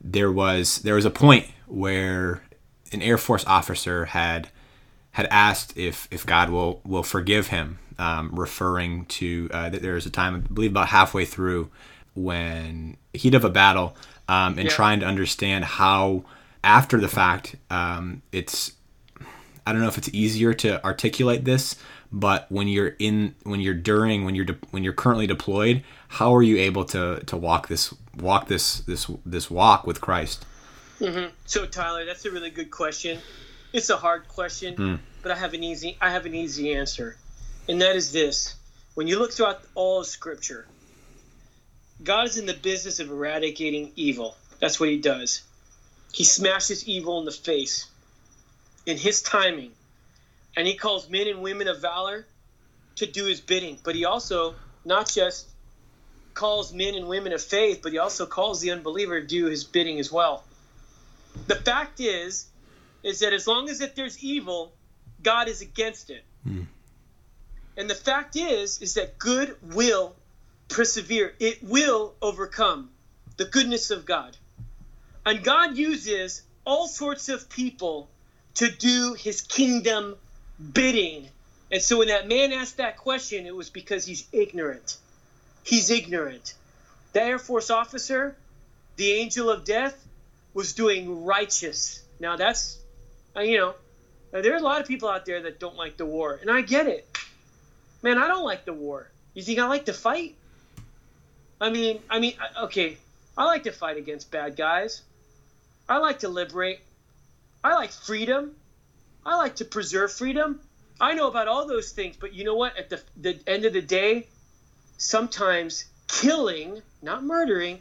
[0.00, 2.42] there was there was a point where
[2.92, 4.48] an Air Force officer had
[5.12, 9.94] had asked if if God will will forgive him, um, referring to uh, that there
[9.94, 11.70] was a time I believe about halfway through
[12.14, 13.96] when heat of a battle
[14.28, 14.74] um, and yeah.
[14.74, 16.24] trying to understand how
[16.64, 18.72] after the fact um, it's
[19.68, 21.76] I don't know if it's easier to articulate this,
[22.10, 26.34] but when you're in when you're during when you're de- when you're currently deployed, how
[26.34, 30.46] are you able to to walk this walk this this this walk with Christ?
[31.00, 31.34] Mm-hmm.
[31.44, 33.18] So Tyler, that's a really good question.
[33.74, 34.98] It's a hard question, mm.
[35.20, 37.18] but I have an easy I have an easy answer,
[37.68, 38.54] and that is this:
[38.94, 40.66] when you look throughout all of Scripture,
[42.02, 44.34] God is in the business of eradicating evil.
[44.60, 45.42] That's what He does.
[46.10, 47.86] He smashes evil in the face
[48.88, 49.72] in His timing,
[50.56, 52.26] and He calls men and women of valor
[52.96, 53.78] to do His bidding.
[53.82, 55.46] But He also not just
[56.38, 59.64] calls men and women of faith, but he also calls the unbeliever to do his
[59.64, 60.44] bidding as well.
[61.48, 62.46] The fact is,
[63.02, 64.72] is that as long as if there's evil,
[65.22, 66.24] God is against it.
[66.44, 66.62] Hmm.
[67.76, 70.14] And the fact is, is that good will
[70.68, 71.34] persevere.
[71.40, 72.90] It will overcome
[73.36, 74.36] the goodness of God.
[75.26, 78.08] And God uses all sorts of people
[78.58, 80.14] to do his kingdom
[80.72, 81.28] bidding.
[81.72, 84.96] And so when that man asked that question, it was because he's ignorant
[85.68, 86.54] he's ignorant.
[87.12, 88.36] The Air Force officer,
[88.96, 90.06] the angel of death,
[90.54, 92.02] was doing righteous.
[92.18, 92.78] Now that's,
[93.36, 93.74] uh, you know,
[94.30, 96.62] there are a lot of people out there that don't like the war, and I
[96.62, 97.06] get it.
[98.02, 99.10] Man, I don't like the war.
[99.34, 100.34] You think I like to fight?
[101.60, 102.96] I mean, I mean, okay,
[103.36, 105.02] I like to fight against bad guys.
[105.88, 106.80] I like to liberate.
[107.62, 108.54] I like freedom.
[109.26, 110.60] I like to preserve freedom.
[111.00, 112.76] I know about all those things, but you know what?
[112.76, 114.26] At the, the end of the day,
[114.96, 117.80] sometimes killing, not murdering,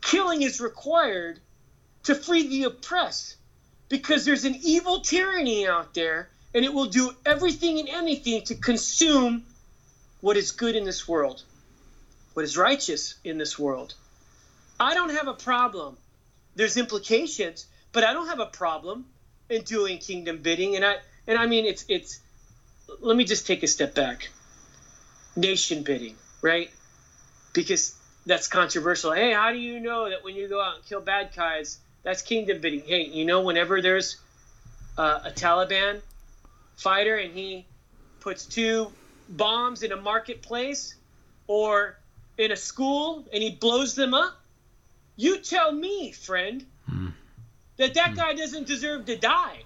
[0.00, 1.40] killing is required
[2.04, 3.36] to free the oppressed
[3.88, 8.54] because there's an evil tyranny out there and it will do everything and anything to
[8.54, 9.44] consume
[10.20, 11.42] what is good in this world,
[12.34, 13.94] what is righteous in this world.
[14.78, 15.96] I don't have a problem.
[16.54, 19.04] There's implications, but I don't have a problem
[19.48, 20.76] in doing kingdom bidding.
[20.76, 22.20] And I and I mean it's it's
[23.00, 24.28] let me just take a step back.
[25.36, 26.70] Nation bidding right?
[27.52, 29.12] Because that's controversial.
[29.12, 32.22] Hey, how do you know that when you go out and kill bad guys, that's
[32.22, 32.82] kingdom bidding?
[32.86, 34.16] Hey, you know, whenever there's
[34.96, 36.00] uh, a Taliban
[36.76, 37.66] fighter and he
[38.20, 38.92] puts two
[39.28, 40.94] bombs in a marketplace
[41.46, 41.98] or
[42.38, 44.40] in a school and he blows them up,
[45.16, 47.12] you tell me, friend, mm.
[47.76, 48.16] That that mm.
[48.16, 49.62] guy doesn't deserve to die.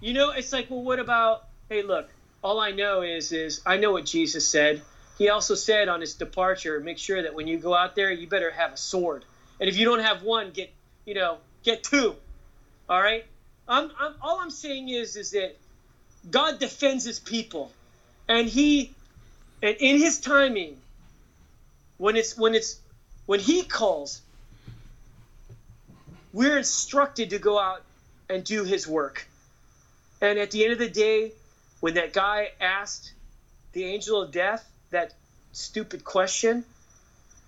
[0.00, 1.44] You know, it's like, well, what about?
[1.68, 2.08] Hey, look,
[2.42, 4.82] all I know is is I know what Jesus said.
[5.18, 8.28] He also said on his departure, make sure that when you go out there, you
[8.28, 9.24] better have a sword.
[9.60, 10.72] And if you don't have one, get
[11.04, 12.14] you know get two.
[12.88, 13.24] All right.
[13.68, 15.56] I'm, I'm all I'm saying is is that
[16.30, 17.70] God defends His people,
[18.28, 18.94] and He,
[19.62, 20.78] and in His timing,
[21.98, 22.80] when it's when it's
[23.26, 24.22] when He calls,
[26.32, 27.82] we're instructed to go out
[28.28, 29.26] and do His work.
[30.20, 31.32] And at the end of the day,
[31.80, 33.12] when that guy asked
[33.72, 35.14] the angel of death that
[35.52, 36.64] stupid question,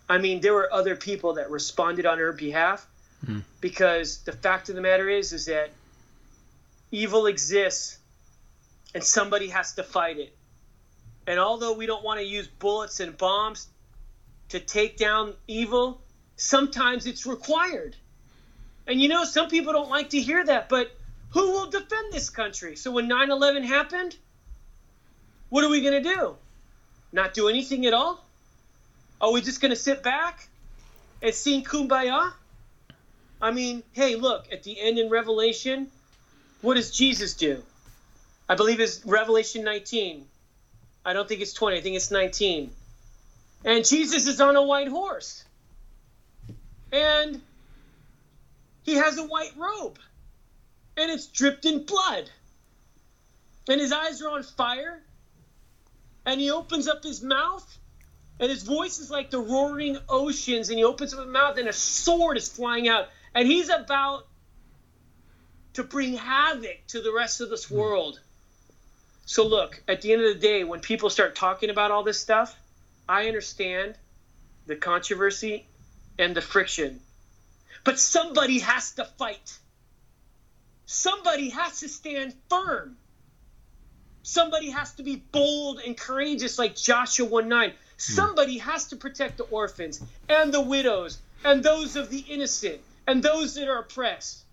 [0.08, 2.86] I mean, there were other people that responded on her behalf
[3.24, 3.42] mm.
[3.60, 5.70] because the fact of the matter is, is that
[6.90, 7.98] evil exists
[8.94, 10.36] and somebody has to fight it.
[11.26, 13.68] And although we don't want to use bullets and bombs
[14.48, 16.00] to take down evil,
[16.36, 17.94] sometimes it's required.
[18.90, 20.90] And you know, some people don't like to hear that, but
[21.30, 22.74] who will defend this country?
[22.74, 24.16] So when 9 11 happened,
[25.48, 26.36] what are we going to do?
[27.12, 28.24] Not do anything at all?
[29.20, 30.48] Are we just going to sit back
[31.22, 32.32] and sing kumbaya?
[33.40, 35.86] I mean, hey, look, at the end in Revelation,
[36.60, 37.62] what does Jesus do?
[38.48, 40.26] I believe it's Revelation 19.
[41.04, 42.72] I don't think it's 20, I think it's 19.
[43.64, 45.44] And Jesus is on a white horse.
[46.90, 47.40] And
[48.82, 49.98] he has a white robe
[50.96, 52.30] and it's dripped in blood.
[53.68, 55.02] And his eyes are on fire.
[56.26, 57.66] And he opens up his mouth,
[58.38, 60.68] and his voice is like the roaring oceans.
[60.68, 63.08] And he opens up his mouth, and a sword is flying out.
[63.34, 64.26] And he's about
[65.74, 67.76] to bring havoc to the rest of this hmm.
[67.76, 68.20] world.
[69.24, 72.18] So, look, at the end of the day, when people start talking about all this
[72.18, 72.54] stuff,
[73.08, 73.94] I understand
[74.66, 75.66] the controversy
[76.18, 77.00] and the friction.
[77.84, 79.58] But somebody has to fight.
[80.86, 82.96] Somebody has to stand firm.
[84.22, 87.70] Somebody has to be bold and courageous like Joshua 1 9.
[87.70, 87.74] Hmm.
[87.96, 93.22] Somebody has to protect the orphans and the widows and those of the innocent and
[93.22, 94.44] those that are oppressed.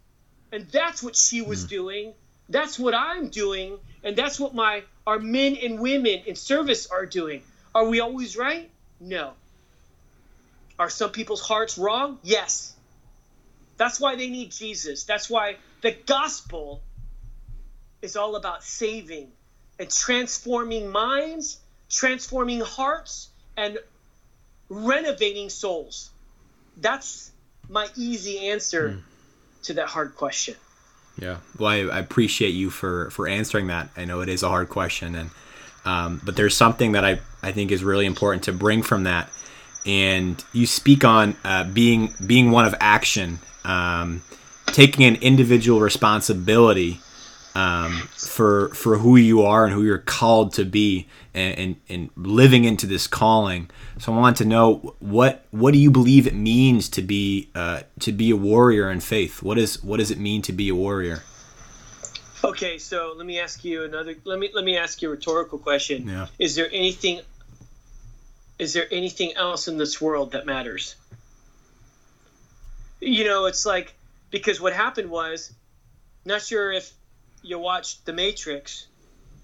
[0.52, 1.70] And that's what she was mm.
[1.70, 2.14] doing.
[2.50, 3.78] That's what I'm doing.
[4.04, 7.44] And that's what my our men and women in service are doing.
[7.76, 8.70] Are we always right?
[9.00, 9.34] No.
[10.80, 12.20] Are some people's hearts wrong?
[12.24, 12.74] Yes.
[13.78, 15.04] That's why they need Jesus.
[15.04, 16.82] That's why the gospel
[18.02, 19.32] is all about saving
[19.80, 21.60] and transforming minds,
[21.90, 23.78] transforming hearts, and
[24.70, 26.10] renovating souls.
[26.78, 27.32] That's
[27.70, 29.02] my easy answer mm.
[29.64, 30.56] to that hard question.
[31.20, 33.90] Yeah, well, I, I, appreciate you for for answering that.
[33.98, 35.30] I know it is a hard question, and
[35.84, 39.30] um, but there's something that I I think is really important to bring from that,
[39.84, 43.40] and you speak on uh, being being one of action.
[43.68, 44.24] Um,
[44.68, 47.00] taking an individual responsibility
[47.58, 52.10] um, for for who you are and who you're called to be and, and, and,
[52.16, 53.70] living into this calling.
[53.98, 57.82] So I want to know what what do you believe it means to be uh,
[58.02, 59.42] to be a warrior in faith?
[59.42, 61.24] What is what does it mean to be a warrior?
[62.44, 64.14] Okay, so let me ask you another.
[64.24, 66.08] Let me let me ask you a rhetorical question.
[66.08, 66.28] Yeah.
[66.38, 67.22] Is there anything?
[68.60, 70.96] Is there anything else in this world that matters?
[73.00, 73.94] You know, it's like
[74.30, 75.54] because what happened was,
[76.26, 76.92] not sure if
[77.42, 78.88] you watched The Matrix.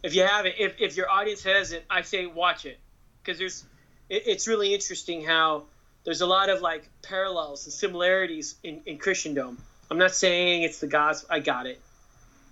[0.02, 2.78] If you haven't, if, if your audience hasn't, I say watch it
[3.22, 3.64] because there's
[4.10, 5.64] it, it's really interesting how
[6.04, 9.58] there's a lot of like parallels and similarities in, in Christendom.
[9.90, 11.30] I'm not saying it's the gospel.
[11.32, 11.80] I got it,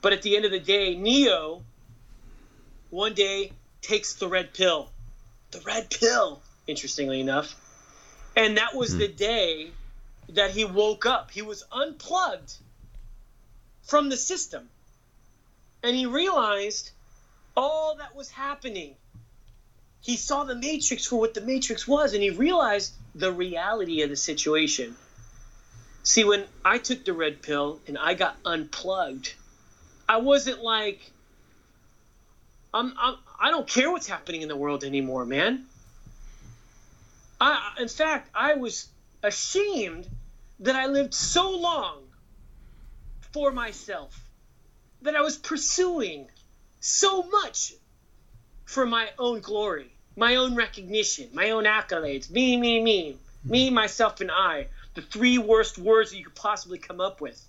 [0.01, 1.61] but at the end of the day, Neo
[2.89, 4.89] one day takes the red pill.
[5.51, 7.53] The red pill, interestingly enough,
[8.37, 8.99] and that was mm.
[8.99, 9.71] the day
[10.35, 11.31] that he woke up.
[11.31, 12.53] He was unplugged
[13.83, 14.69] from the system.
[15.83, 16.91] And he realized
[17.55, 18.95] all that was happening.
[20.01, 24.09] He saw the Matrix for what the Matrix was, and he realized the reality of
[24.09, 24.95] the situation.
[26.03, 29.33] See, when I took the red pill and I got unplugged,
[30.09, 30.99] I wasn't like,
[32.73, 35.65] I'm, I'm I don't care what's happening in the world anymore, man.
[37.39, 38.87] I, in fact, I was
[39.23, 40.07] ashamed
[40.61, 42.03] that I lived so long
[43.33, 44.17] for myself,
[45.01, 46.27] that I was pursuing
[46.79, 47.73] so much
[48.65, 53.75] for my own glory, my own recognition, my own accolades, me, me, me, me, hmm.
[53.75, 54.67] myself, and I.
[54.93, 57.41] The three worst words that you could possibly come up with.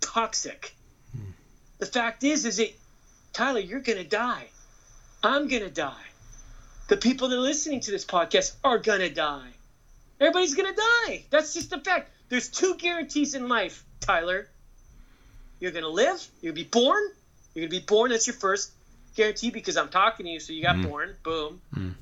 [0.00, 0.74] Toxic.
[1.12, 1.30] Hmm.
[1.78, 2.76] the fact is, is it,
[3.32, 4.48] Tyler, you're going to die.
[5.22, 6.04] I'm going to die.
[6.88, 9.50] The people that are listening to this podcast are going to die.
[10.20, 11.24] Everybody's going to die.
[11.30, 12.10] That's just a fact.
[12.28, 14.48] There's two guarantees in life, Tyler.
[15.60, 17.02] You're going to live, you're to be born.
[17.54, 18.10] You're going to be born.
[18.10, 18.70] That's your first
[19.16, 20.88] guarantee because I'm talking to you, so you got mm.
[20.88, 21.16] born.
[21.22, 21.60] Boom.
[21.74, 21.94] Mm.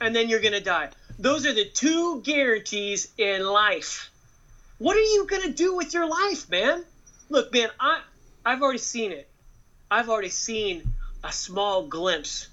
[0.00, 0.88] And then you're going to die.
[1.18, 4.10] Those are the two guarantees in life.
[4.78, 6.84] What are you going to do with your life, man?
[7.28, 8.00] Look, man, I
[8.44, 9.28] I've already seen it.
[9.90, 12.48] I've already seen a small glimpse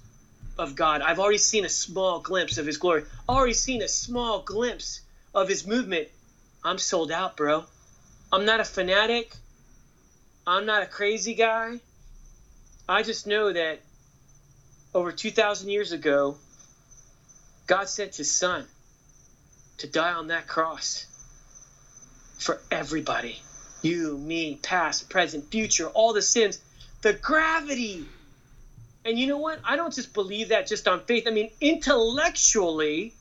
[0.58, 1.02] of God.
[1.02, 3.04] I've already seen a small glimpse of his glory.
[3.28, 5.00] Already seen a small glimpse
[5.34, 6.08] of his movement.
[6.64, 7.64] I'm sold out, bro.
[8.32, 9.34] I'm not a fanatic.
[10.46, 11.80] I'm not a crazy guy.
[12.88, 13.80] I just know that
[14.94, 16.36] over 2,000 years ago,
[17.66, 18.66] God sent his son
[19.78, 21.06] to die on that cross
[22.38, 23.40] for everybody
[23.82, 26.58] you, me, past, present, future, all the sins,
[27.02, 28.06] the gravity.
[29.04, 29.58] And you know what?
[29.64, 31.26] I don't just believe that just on faith.
[31.26, 33.12] I mean, intellectually,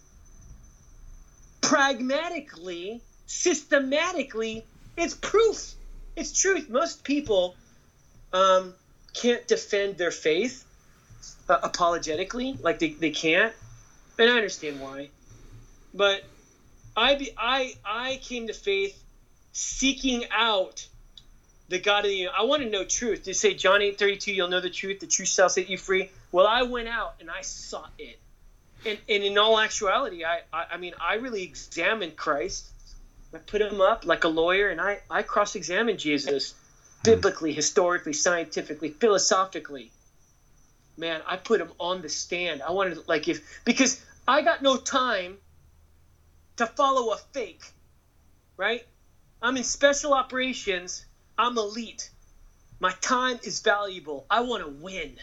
[1.61, 3.01] pragmatically,
[3.31, 4.65] systematically,
[4.97, 5.73] it's proof.
[6.15, 6.69] It's truth.
[6.69, 7.55] Most people
[8.33, 8.73] um,
[9.13, 10.65] can't defend their faith
[11.47, 13.53] uh, apologetically, like they, they can't.
[14.19, 15.09] And I understand why.
[15.93, 16.23] But
[16.95, 19.01] I, be, I, I came to faith
[19.53, 20.87] seeking out
[21.69, 23.23] the God of the I want to know truth.
[23.23, 26.11] To say John 8 32, you'll know the truth, the truth shall set you free.
[26.33, 28.19] Well, I went out and I sought it.
[28.85, 32.67] And, and in all actuality, I, I, I mean, I really examined Christ.
[33.33, 36.53] I put him up like a lawyer and I, I cross examined Jesus
[37.03, 39.91] biblically, historically, scientifically, philosophically.
[40.97, 42.61] Man, I put him on the stand.
[42.61, 45.37] I wanted, like, if, because I got no time
[46.57, 47.63] to follow a fake,
[48.57, 48.85] right?
[49.41, 51.05] I'm in special operations.
[51.37, 52.11] I'm elite.
[52.79, 54.25] My time is valuable.
[54.29, 55.15] I want to win.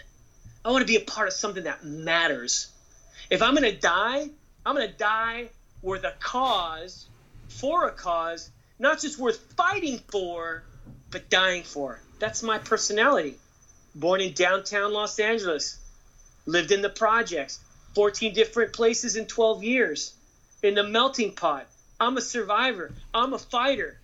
[0.65, 2.69] I want to be a part of something that matters.
[3.31, 4.29] If I'm going to die,
[4.65, 5.51] I'm going to die
[5.83, 7.07] worth the cause,
[7.49, 10.63] for a cause, not just worth fighting for,
[11.11, 12.01] but dying for.
[12.19, 13.37] That's my personality.
[13.95, 15.79] Born in downtown Los Angeles,
[16.47, 17.61] lived in the projects,
[17.95, 20.15] 14 different places in 12 years,
[20.63, 21.67] in the melting pot.
[22.01, 22.93] I'm a survivor.
[23.13, 23.99] I'm a fighter.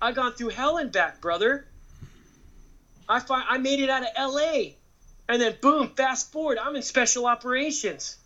[0.00, 1.66] I gone through hell and back, brother.
[3.08, 4.76] I find I made it out of L.A.
[5.28, 8.16] and then boom, fast forward, I'm in special operations.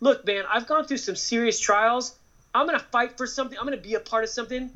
[0.00, 2.16] Look, man, I've gone through some serious trials.
[2.54, 3.58] I'm gonna fight for something.
[3.58, 4.70] I'm gonna be a part of something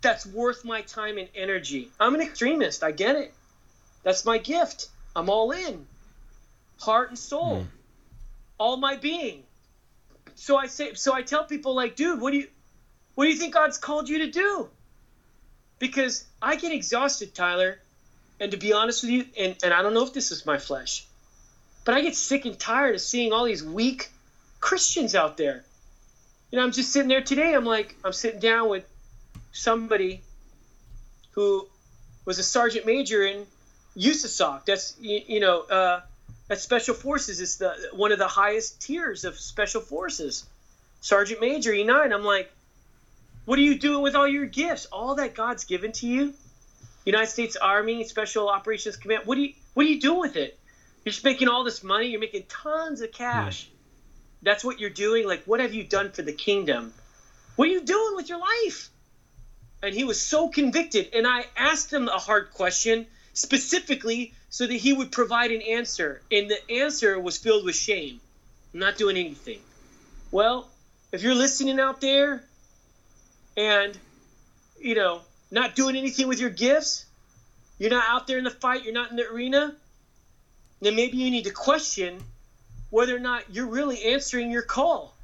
[0.00, 1.90] that's worth my time and energy.
[1.98, 2.82] I'm an extremist.
[2.82, 3.34] I get it.
[4.02, 4.88] That's my gift.
[5.14, 5.86] I'm all in,
[6.78, 7.66] heart and soul, mm.
[8.58, 9.42] all my being.
[10.36, 12.48] So I say, so I tell people like, dude, what do you,
[13.14, 14.68] what do you think God's called you to do?
[15.80, 17.80] because I get exhausted, Tyler.
[18.38, 20.58] And to be honest with you, and, and I don't know if this is my
[20.58, 21.04] flesh,
[21.84, 24.10] but I get sick and tired of seeing all these weak
[24.60, 25.64] Christians out there.
[26.50, 27.54] You know, I'm just sitting there today.
[27.54, 28.84] I'm like, I'm sitting down with
[29.52, 30.22] somebody
[31.32, 31.66] who
[32.24, 33.46] was a sergeant major in
[33.96, 34.64] USASOC.
[34.64, 36.00] That's you, you know, uh,
[36.48, 40.44] that special forces is the one of the highest tiers of special forces.
[41.00, 42.12] Sergeant major E9.
[42.12, 42.52] I'm like,
[43.44, 44.86] what are you doing with all your gifts?
[44.86, 46.34] All that God's given to you?
[47.04, 49.22] United States Army Special Operations Command.
[49.24, 50.58] What do you what are you doing with it?
[51.04, 53.68] You're just making all this money, you're making tons of cash.
[54.42, 55.26] That's what you're doing.
[55.26, 56.92] Like, what have you done for the kingdom?
[57.56, 58.88] What are you doing with your life?
[59.82, 61.10] And he was so convicted.
[61.14, 66.22] And I asked him a hard question specifically so that he would provide an answer.
[66.30, 68.20] And the answer was filled with shame.
[68.72, 69.60] I'm not doing anything.
[70.30, 70.68] Well,
[71.12, 72.44] if you're listening out there
[73.56, 73.96] and
[74.80, 75.20] you know
[75.50, 77.04] not doing anything with your gifts
[77.78, 79.74] you're not out there in the fight you're not in the arena
[80.80, 82.22] then maybe you need to question
[82.90, 85.14] whether or not you're really answering your call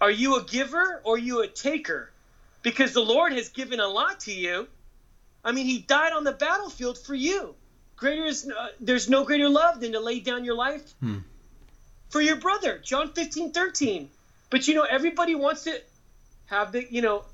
[0.00, 2.10] are you a giver or are you a taker
[2.62, 4.66] because the lord has given a lot to you
[5.44, 7.54] i mean he died on the battlefield for you
[7.96, 11.18] greater is uh, there's no greater love than to lay down your life hmm.
[12.10, 14.10] for your brother john 15 13
[14.50, 15.80] but you know everybody wants to
[16.46, 17.24] have the you know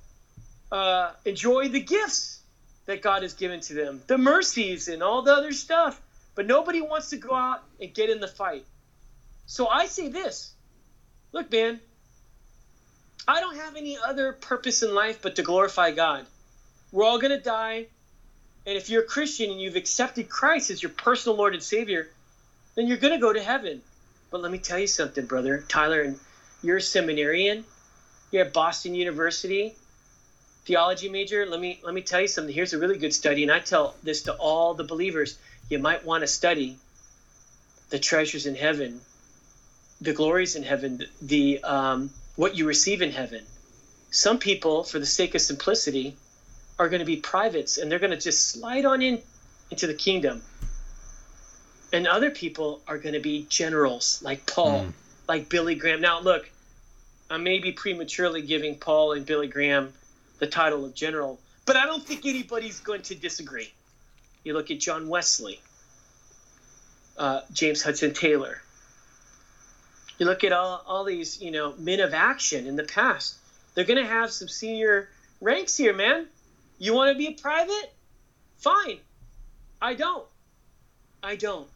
[0.72, 2.40] uh, enjoy the gifts
[2.86, 6.00] that God has given to them, the mercies and all the other stuff.
[6.34, 8.64] But nobody wants to go out and get in the fight.
[9.47, 10.53] So I say this
[11.32, 11.80] look, man,
[13.26, 16.26] I don't have any other purpose in life but to glorify God.
[16.90, 17.86] We're all going to die.
[18.64, 22.09] And if you're a Christian and you've accepted Christ as your personal Lord and Savior,
[22.74, 23.82] then you're going to go to heaven.
[24.30, 25.64] But let me tell you something, brother.
[25.68, 26.18] Tyler, and
[26.62, 27.64] you're a seminarian.
[28.30, 29.74] You're at Boston University
[30.64, 32.55] theology major, let me let me tell you something.
[32.55, 35.38] Here's a really good study, and I tell this to all the believers.
[35.68, 36.76] You might want to study
[37.90, 39.01] the treasures in heaven,
[40.03, 43.44] the glories in heaven, the um, what you receive in heaven.
[44.11, 46.16] Some people, for the sake of simplicity,
[46.78, 49.22] are going to be privates, and they're going to just slide on in
[49.70, 50.42] into the kingdom.
[51.92, 54.92] And other people are going to be generals, like Paul, mm.
[55.28, 56.00] like Billy Graham.
[56.00, 56.50] Now, look,
[57.30, 59.92] I may be prematurely giving Paul and Billy Graham
[60.38, 63.72] the title of general, but I don't think anybody's going to disagree.
[64.42, 65.61] You look at John Wesley,
[67.16, 68.61] uh, James Hudson Taylor.
[70.22, 73.34] You look at all, all these, you know, men of action in the past.
[73.74, 75.08] They're going to have some senior
[75.40, 76.28] ranks here, man.
[76.78, 77.92] You want to be a private?
[78.58, 79.00] Fine.
[79.80, 80.24] I don't.
[81.24, 81.66] I don't.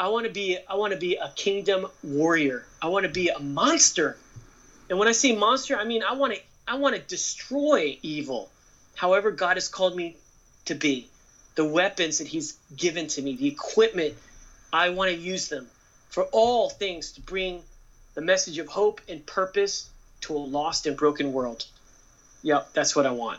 [0.00, 2.66] I want to be I want to be a kingdom warrior.
[2.82, 4.16] I want to be a monster.
[4.90, 8.50] And when I say monster, I mean I want to I want to destroy evil,
[8.96, 10.16] however God has called me
[10.64, 11.06] to be.
[11.54, 14.14] The weapons that He's given to me, the equipment,
[14.72, 15.68] I want to use them
[16.16, 17.62] for all things to bring
[18.14, 19.90] the message of hope and purpose
[20.22, 21.66] to a lost and broken world.
[22.42, 23.38] Yep, that's what I want.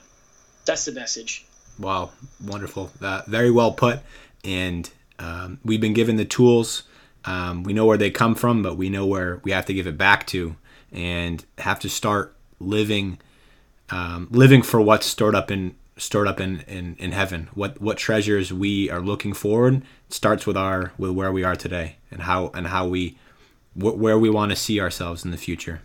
[0.63, 1.47] That's the message.
[1.80, 2.11] Wow,
[2.45, 2.91] wonderful.
[3.01, 4.01] Uh, very well put.
[4.43, 6.84] And um, we've been given the tools.
[7.25, 9.88] Um, we know where they come from, but we know where we have to give
[9.88, 10.55] it back to
[10.91, 13.17] and have to start living
[13.89, 17.49] um, living for what's stored up in stored up in, in, in heaven.
[17.53, 21.97] What what treasures we are looking forward starts with our with where we are today
[22.11, 23.17] and how and how we
[23.73, 25.81] wh- where we want to see ourselves in the future.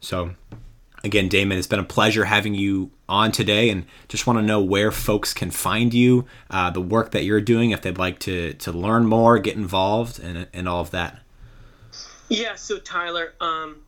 [0.00, 0.34] So
[1.04, 4.60] again damon it's been a pleasure having you on today and just want to know
[4.60, 8.54] where folks can find you uh, the work that you're doing if they'd like to
[8.54, 11.20] to learn more get involved and, and all of that.
[12.28, 13.82] Yeah so tyler um,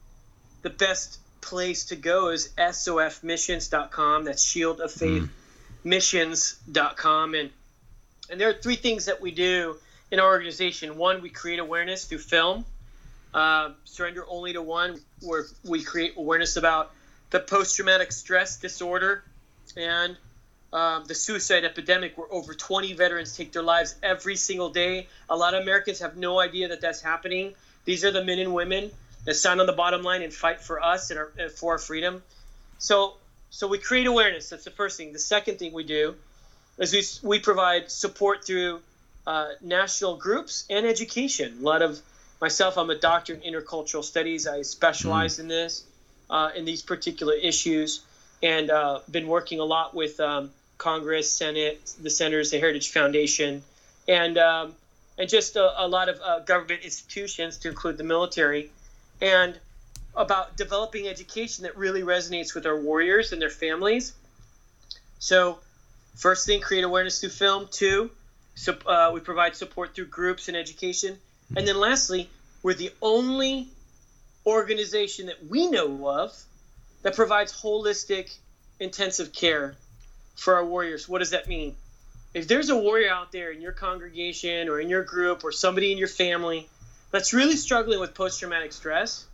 [0.63, 4.25] the best place to go is sofmissions.com.
[4.25, 5.29] That's Shield of Faith mm.
[5.85, 7.35] missions.com.
[7.35, 7.51] And,
[8.31, 9.77] and there are three things that we do
[10.11, 10.97] in our organization.
[10.97, 12.65] One, we create awareness through film.
[13.33, 16.93] Uh, Surrender Only to One, where we create awareness about
[17.31, 19.23] the post traumatic stress disorder
[19.77, 20.17] and
[20.73, 25.07] um, the suicide epidemic, where over 20 veterans take their lives every single day.
[25.29, 27.55] A lot of Americans have no idea that that's happening.
[27.85, 28.91] These are the men and women
[29.25, 32.23] that stand on the bottom line and fight for us and our, for our freedom.
[32.79, 33.15] So,
[33.51, 34.51] so we create awareness.
[34.51, 35.13] That's the first thing.
[35.13, 36.15] The second thing we do
[36.79, 38.81] is we, we provide support through
[39.27, 41.59] uh, national groups and education.
[41.61, 42.01] A lot of
[42.41, 44.47] myself, I'm a doctor in intercultural studies.
[44.47, 45.41] I specialize mm.
[45.41, 45.85] in this,
[46.31, 48.01] uh, in these particular issues,
[48.43, 53.63] and uh, been working a lot with um, Congress, Senate, the Senators, the Heritage Foundation,
[54.09, 54.75] and um,
[55.19, 58.71] and just a, a lot of uh, government institutions, to include the military,
[59.21, 59.59] and
[60.17, 64.13] about developing education that really resonates with our warriors and their families.
[65.19, 65.59] So,
[66.17, 67.69] first thing, create awareness through film.
[67.71, 68.11] Two,
[68.55, 71.19] so, uh, we provide support through groups and education.
[71.57, 72.29] And then lastly,
[72.63, 73.69] we're the only
[74.47, 76.33] organization that we know of
[77.03, 78.35] that provides holistic
[78.79, 79.75] intensive care
[80.37, 81.09] for our warriors.
[81.09, 81.77] What does that mean?
[82.33, 85.93] If there's a warrior out there in your congregation or in your group or somebody
[85.93, 86.69] in your family
[87.11, 89.27] that's really struggling with post traumatic stress,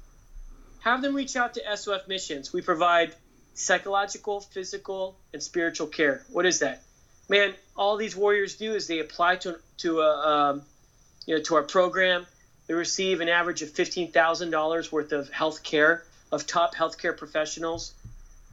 [0.81, 2.53] have them reach out to SOF Missions.
[2.53, 3.15] We provide
[3.55, 6.23] psychological, physical, and spiritual care.
[6.31, 6.83] What is that?
[7.29, 10.63] Man, all these warriors do is they apply to to a um,
[11.27, 12.27] you know to our program.
[12.69, 17.17] They receive an average of fifteen thousand dollars worth of health care of top healthcare
[17.17, 17.93] professionals.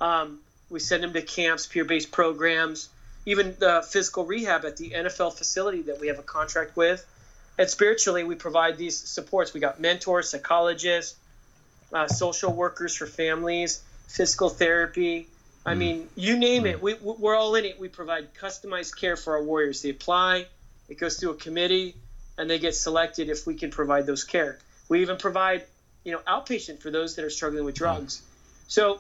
[0.02, 2.90] Um, we send them to camps, peer-based programs,
[3.26, 7.06] even the physical rehab at the NFL facility that we have a contract with.
[7.58, 9.54] And spiritually, we provide these supports.
[9.54, 11.16] We got mentors, psychologists,
[11.92, 15.28] uh, social workers for families, physical therapy.
[15.66, 15.78] I mm.
[15.78, 16.72] mean, you name mm.
[16.72, 16.82] it.
[16.82, 17.80] We, we're all in it.
[17.80, 19.82] We provide customized care for our warriors.
[19.82, 20.48] They apply,
[20.90, 21.96] it goes through a committee,
[22.38, 24.58] and they get selected if we can provide those care.
[24.90, 25.64] We even provide,
[26.04, 28.18] you know, outpatient for those that are struggling with drugs.
[28.18, 28.22] Mm.
[28.68, 29.00] So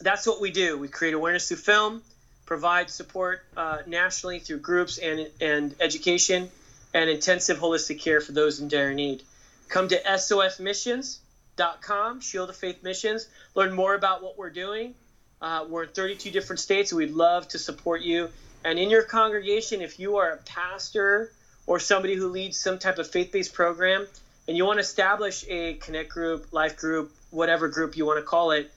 [0.00, 0.78] that's what we do.
[0.78, 2.02] We create awareness through film,
[2.46, 6.50] provide support uh, nationally through groups and and education
[6.96, 9.22] and intensive holistic care for those in dire need.
[9.68, 13.28] Come to sofmissions.com, Shield of Faith Missions.
[13.54, 14.94] Learn more about what we're doing.
[15.42, 18.30] Uh, we're in 32 different states, and we'd love to support you.
[18.64, 21.30] And in your congregation, if you are a pastor
[21.66, 24.06] or somebody who leads some type of faith based program,
[24.48, 28.24] and you want to establish a connect group, life group, whatever group you want to
[28.24, 28.70] call it,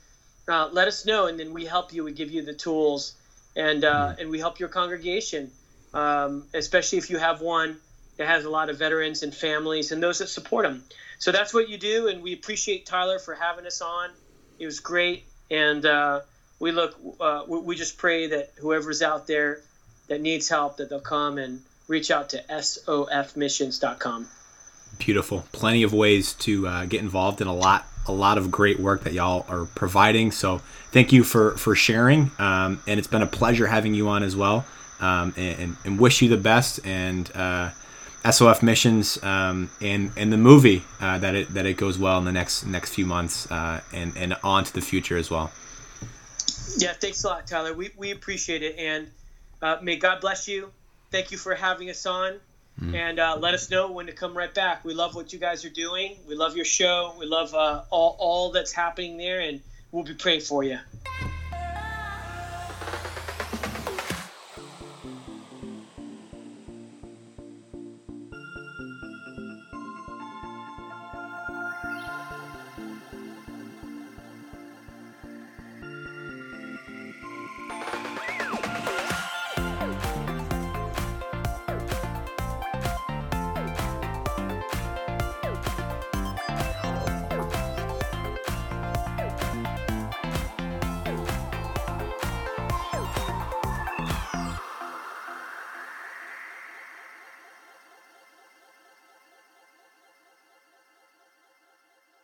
[0.50, 2.04] uh, let us know, and then we help you.
[2.04, 3.14] We give you the tools,
[3.56, 5.52] and uh, and we help your congregation,
[5.94, 7.78] um, especially if you have one
[8.20, 10.84] that has a lot of veterans and families and those that support them.
[11.20, 14.10] So that's what you do, and we appreciate Tyler for having us on.
[14.60, 16.20] It was great, and uh,
[16.60, 19.62] we look, uh, we, just pray that whoever's out there
[20.10, 24.28] that needs help, that they'll come and reach out to sofmissions.com.
[24.98, 25.46] Beautiful.
[25.54, 29.06] Plenty of ways to uh, get involved in a lot, a lot of great work
[29.06, 30.32] that y'all are providing.
[30.32, 30.62] So
[30.92, 34.36] thank you for for sharing, um, and it's been a pleasure having you on as
[34.36, 34.66] well.
[35.00, 37.70] Um, and, and, wish you the best and uh,
[38.30, 42.26] SOF missions um, and and the movie uh, that it that it goes well in
[42.26, 45.52] the next next few months uh, and and on to the future as well.
[46.78, 47.74] Yeah, thanks a lot, Tyler.
[47.74, 49.10] We we appreciate it, and
[49.62, 50.72] uh, may God bless you.
[51.12, 52.40] Thank you for having us on,
[52.80, 52.94] mm.
[52.94, 54.84] and uh, let us know when to come right back.
[54.84, 56.18] We love what you guys are doing.
[56.28, 57.14] We love your show.
[57.18, 59.62] We love uh, all all that's happening there, and
[59.92, 60.80] we'll be praying for you.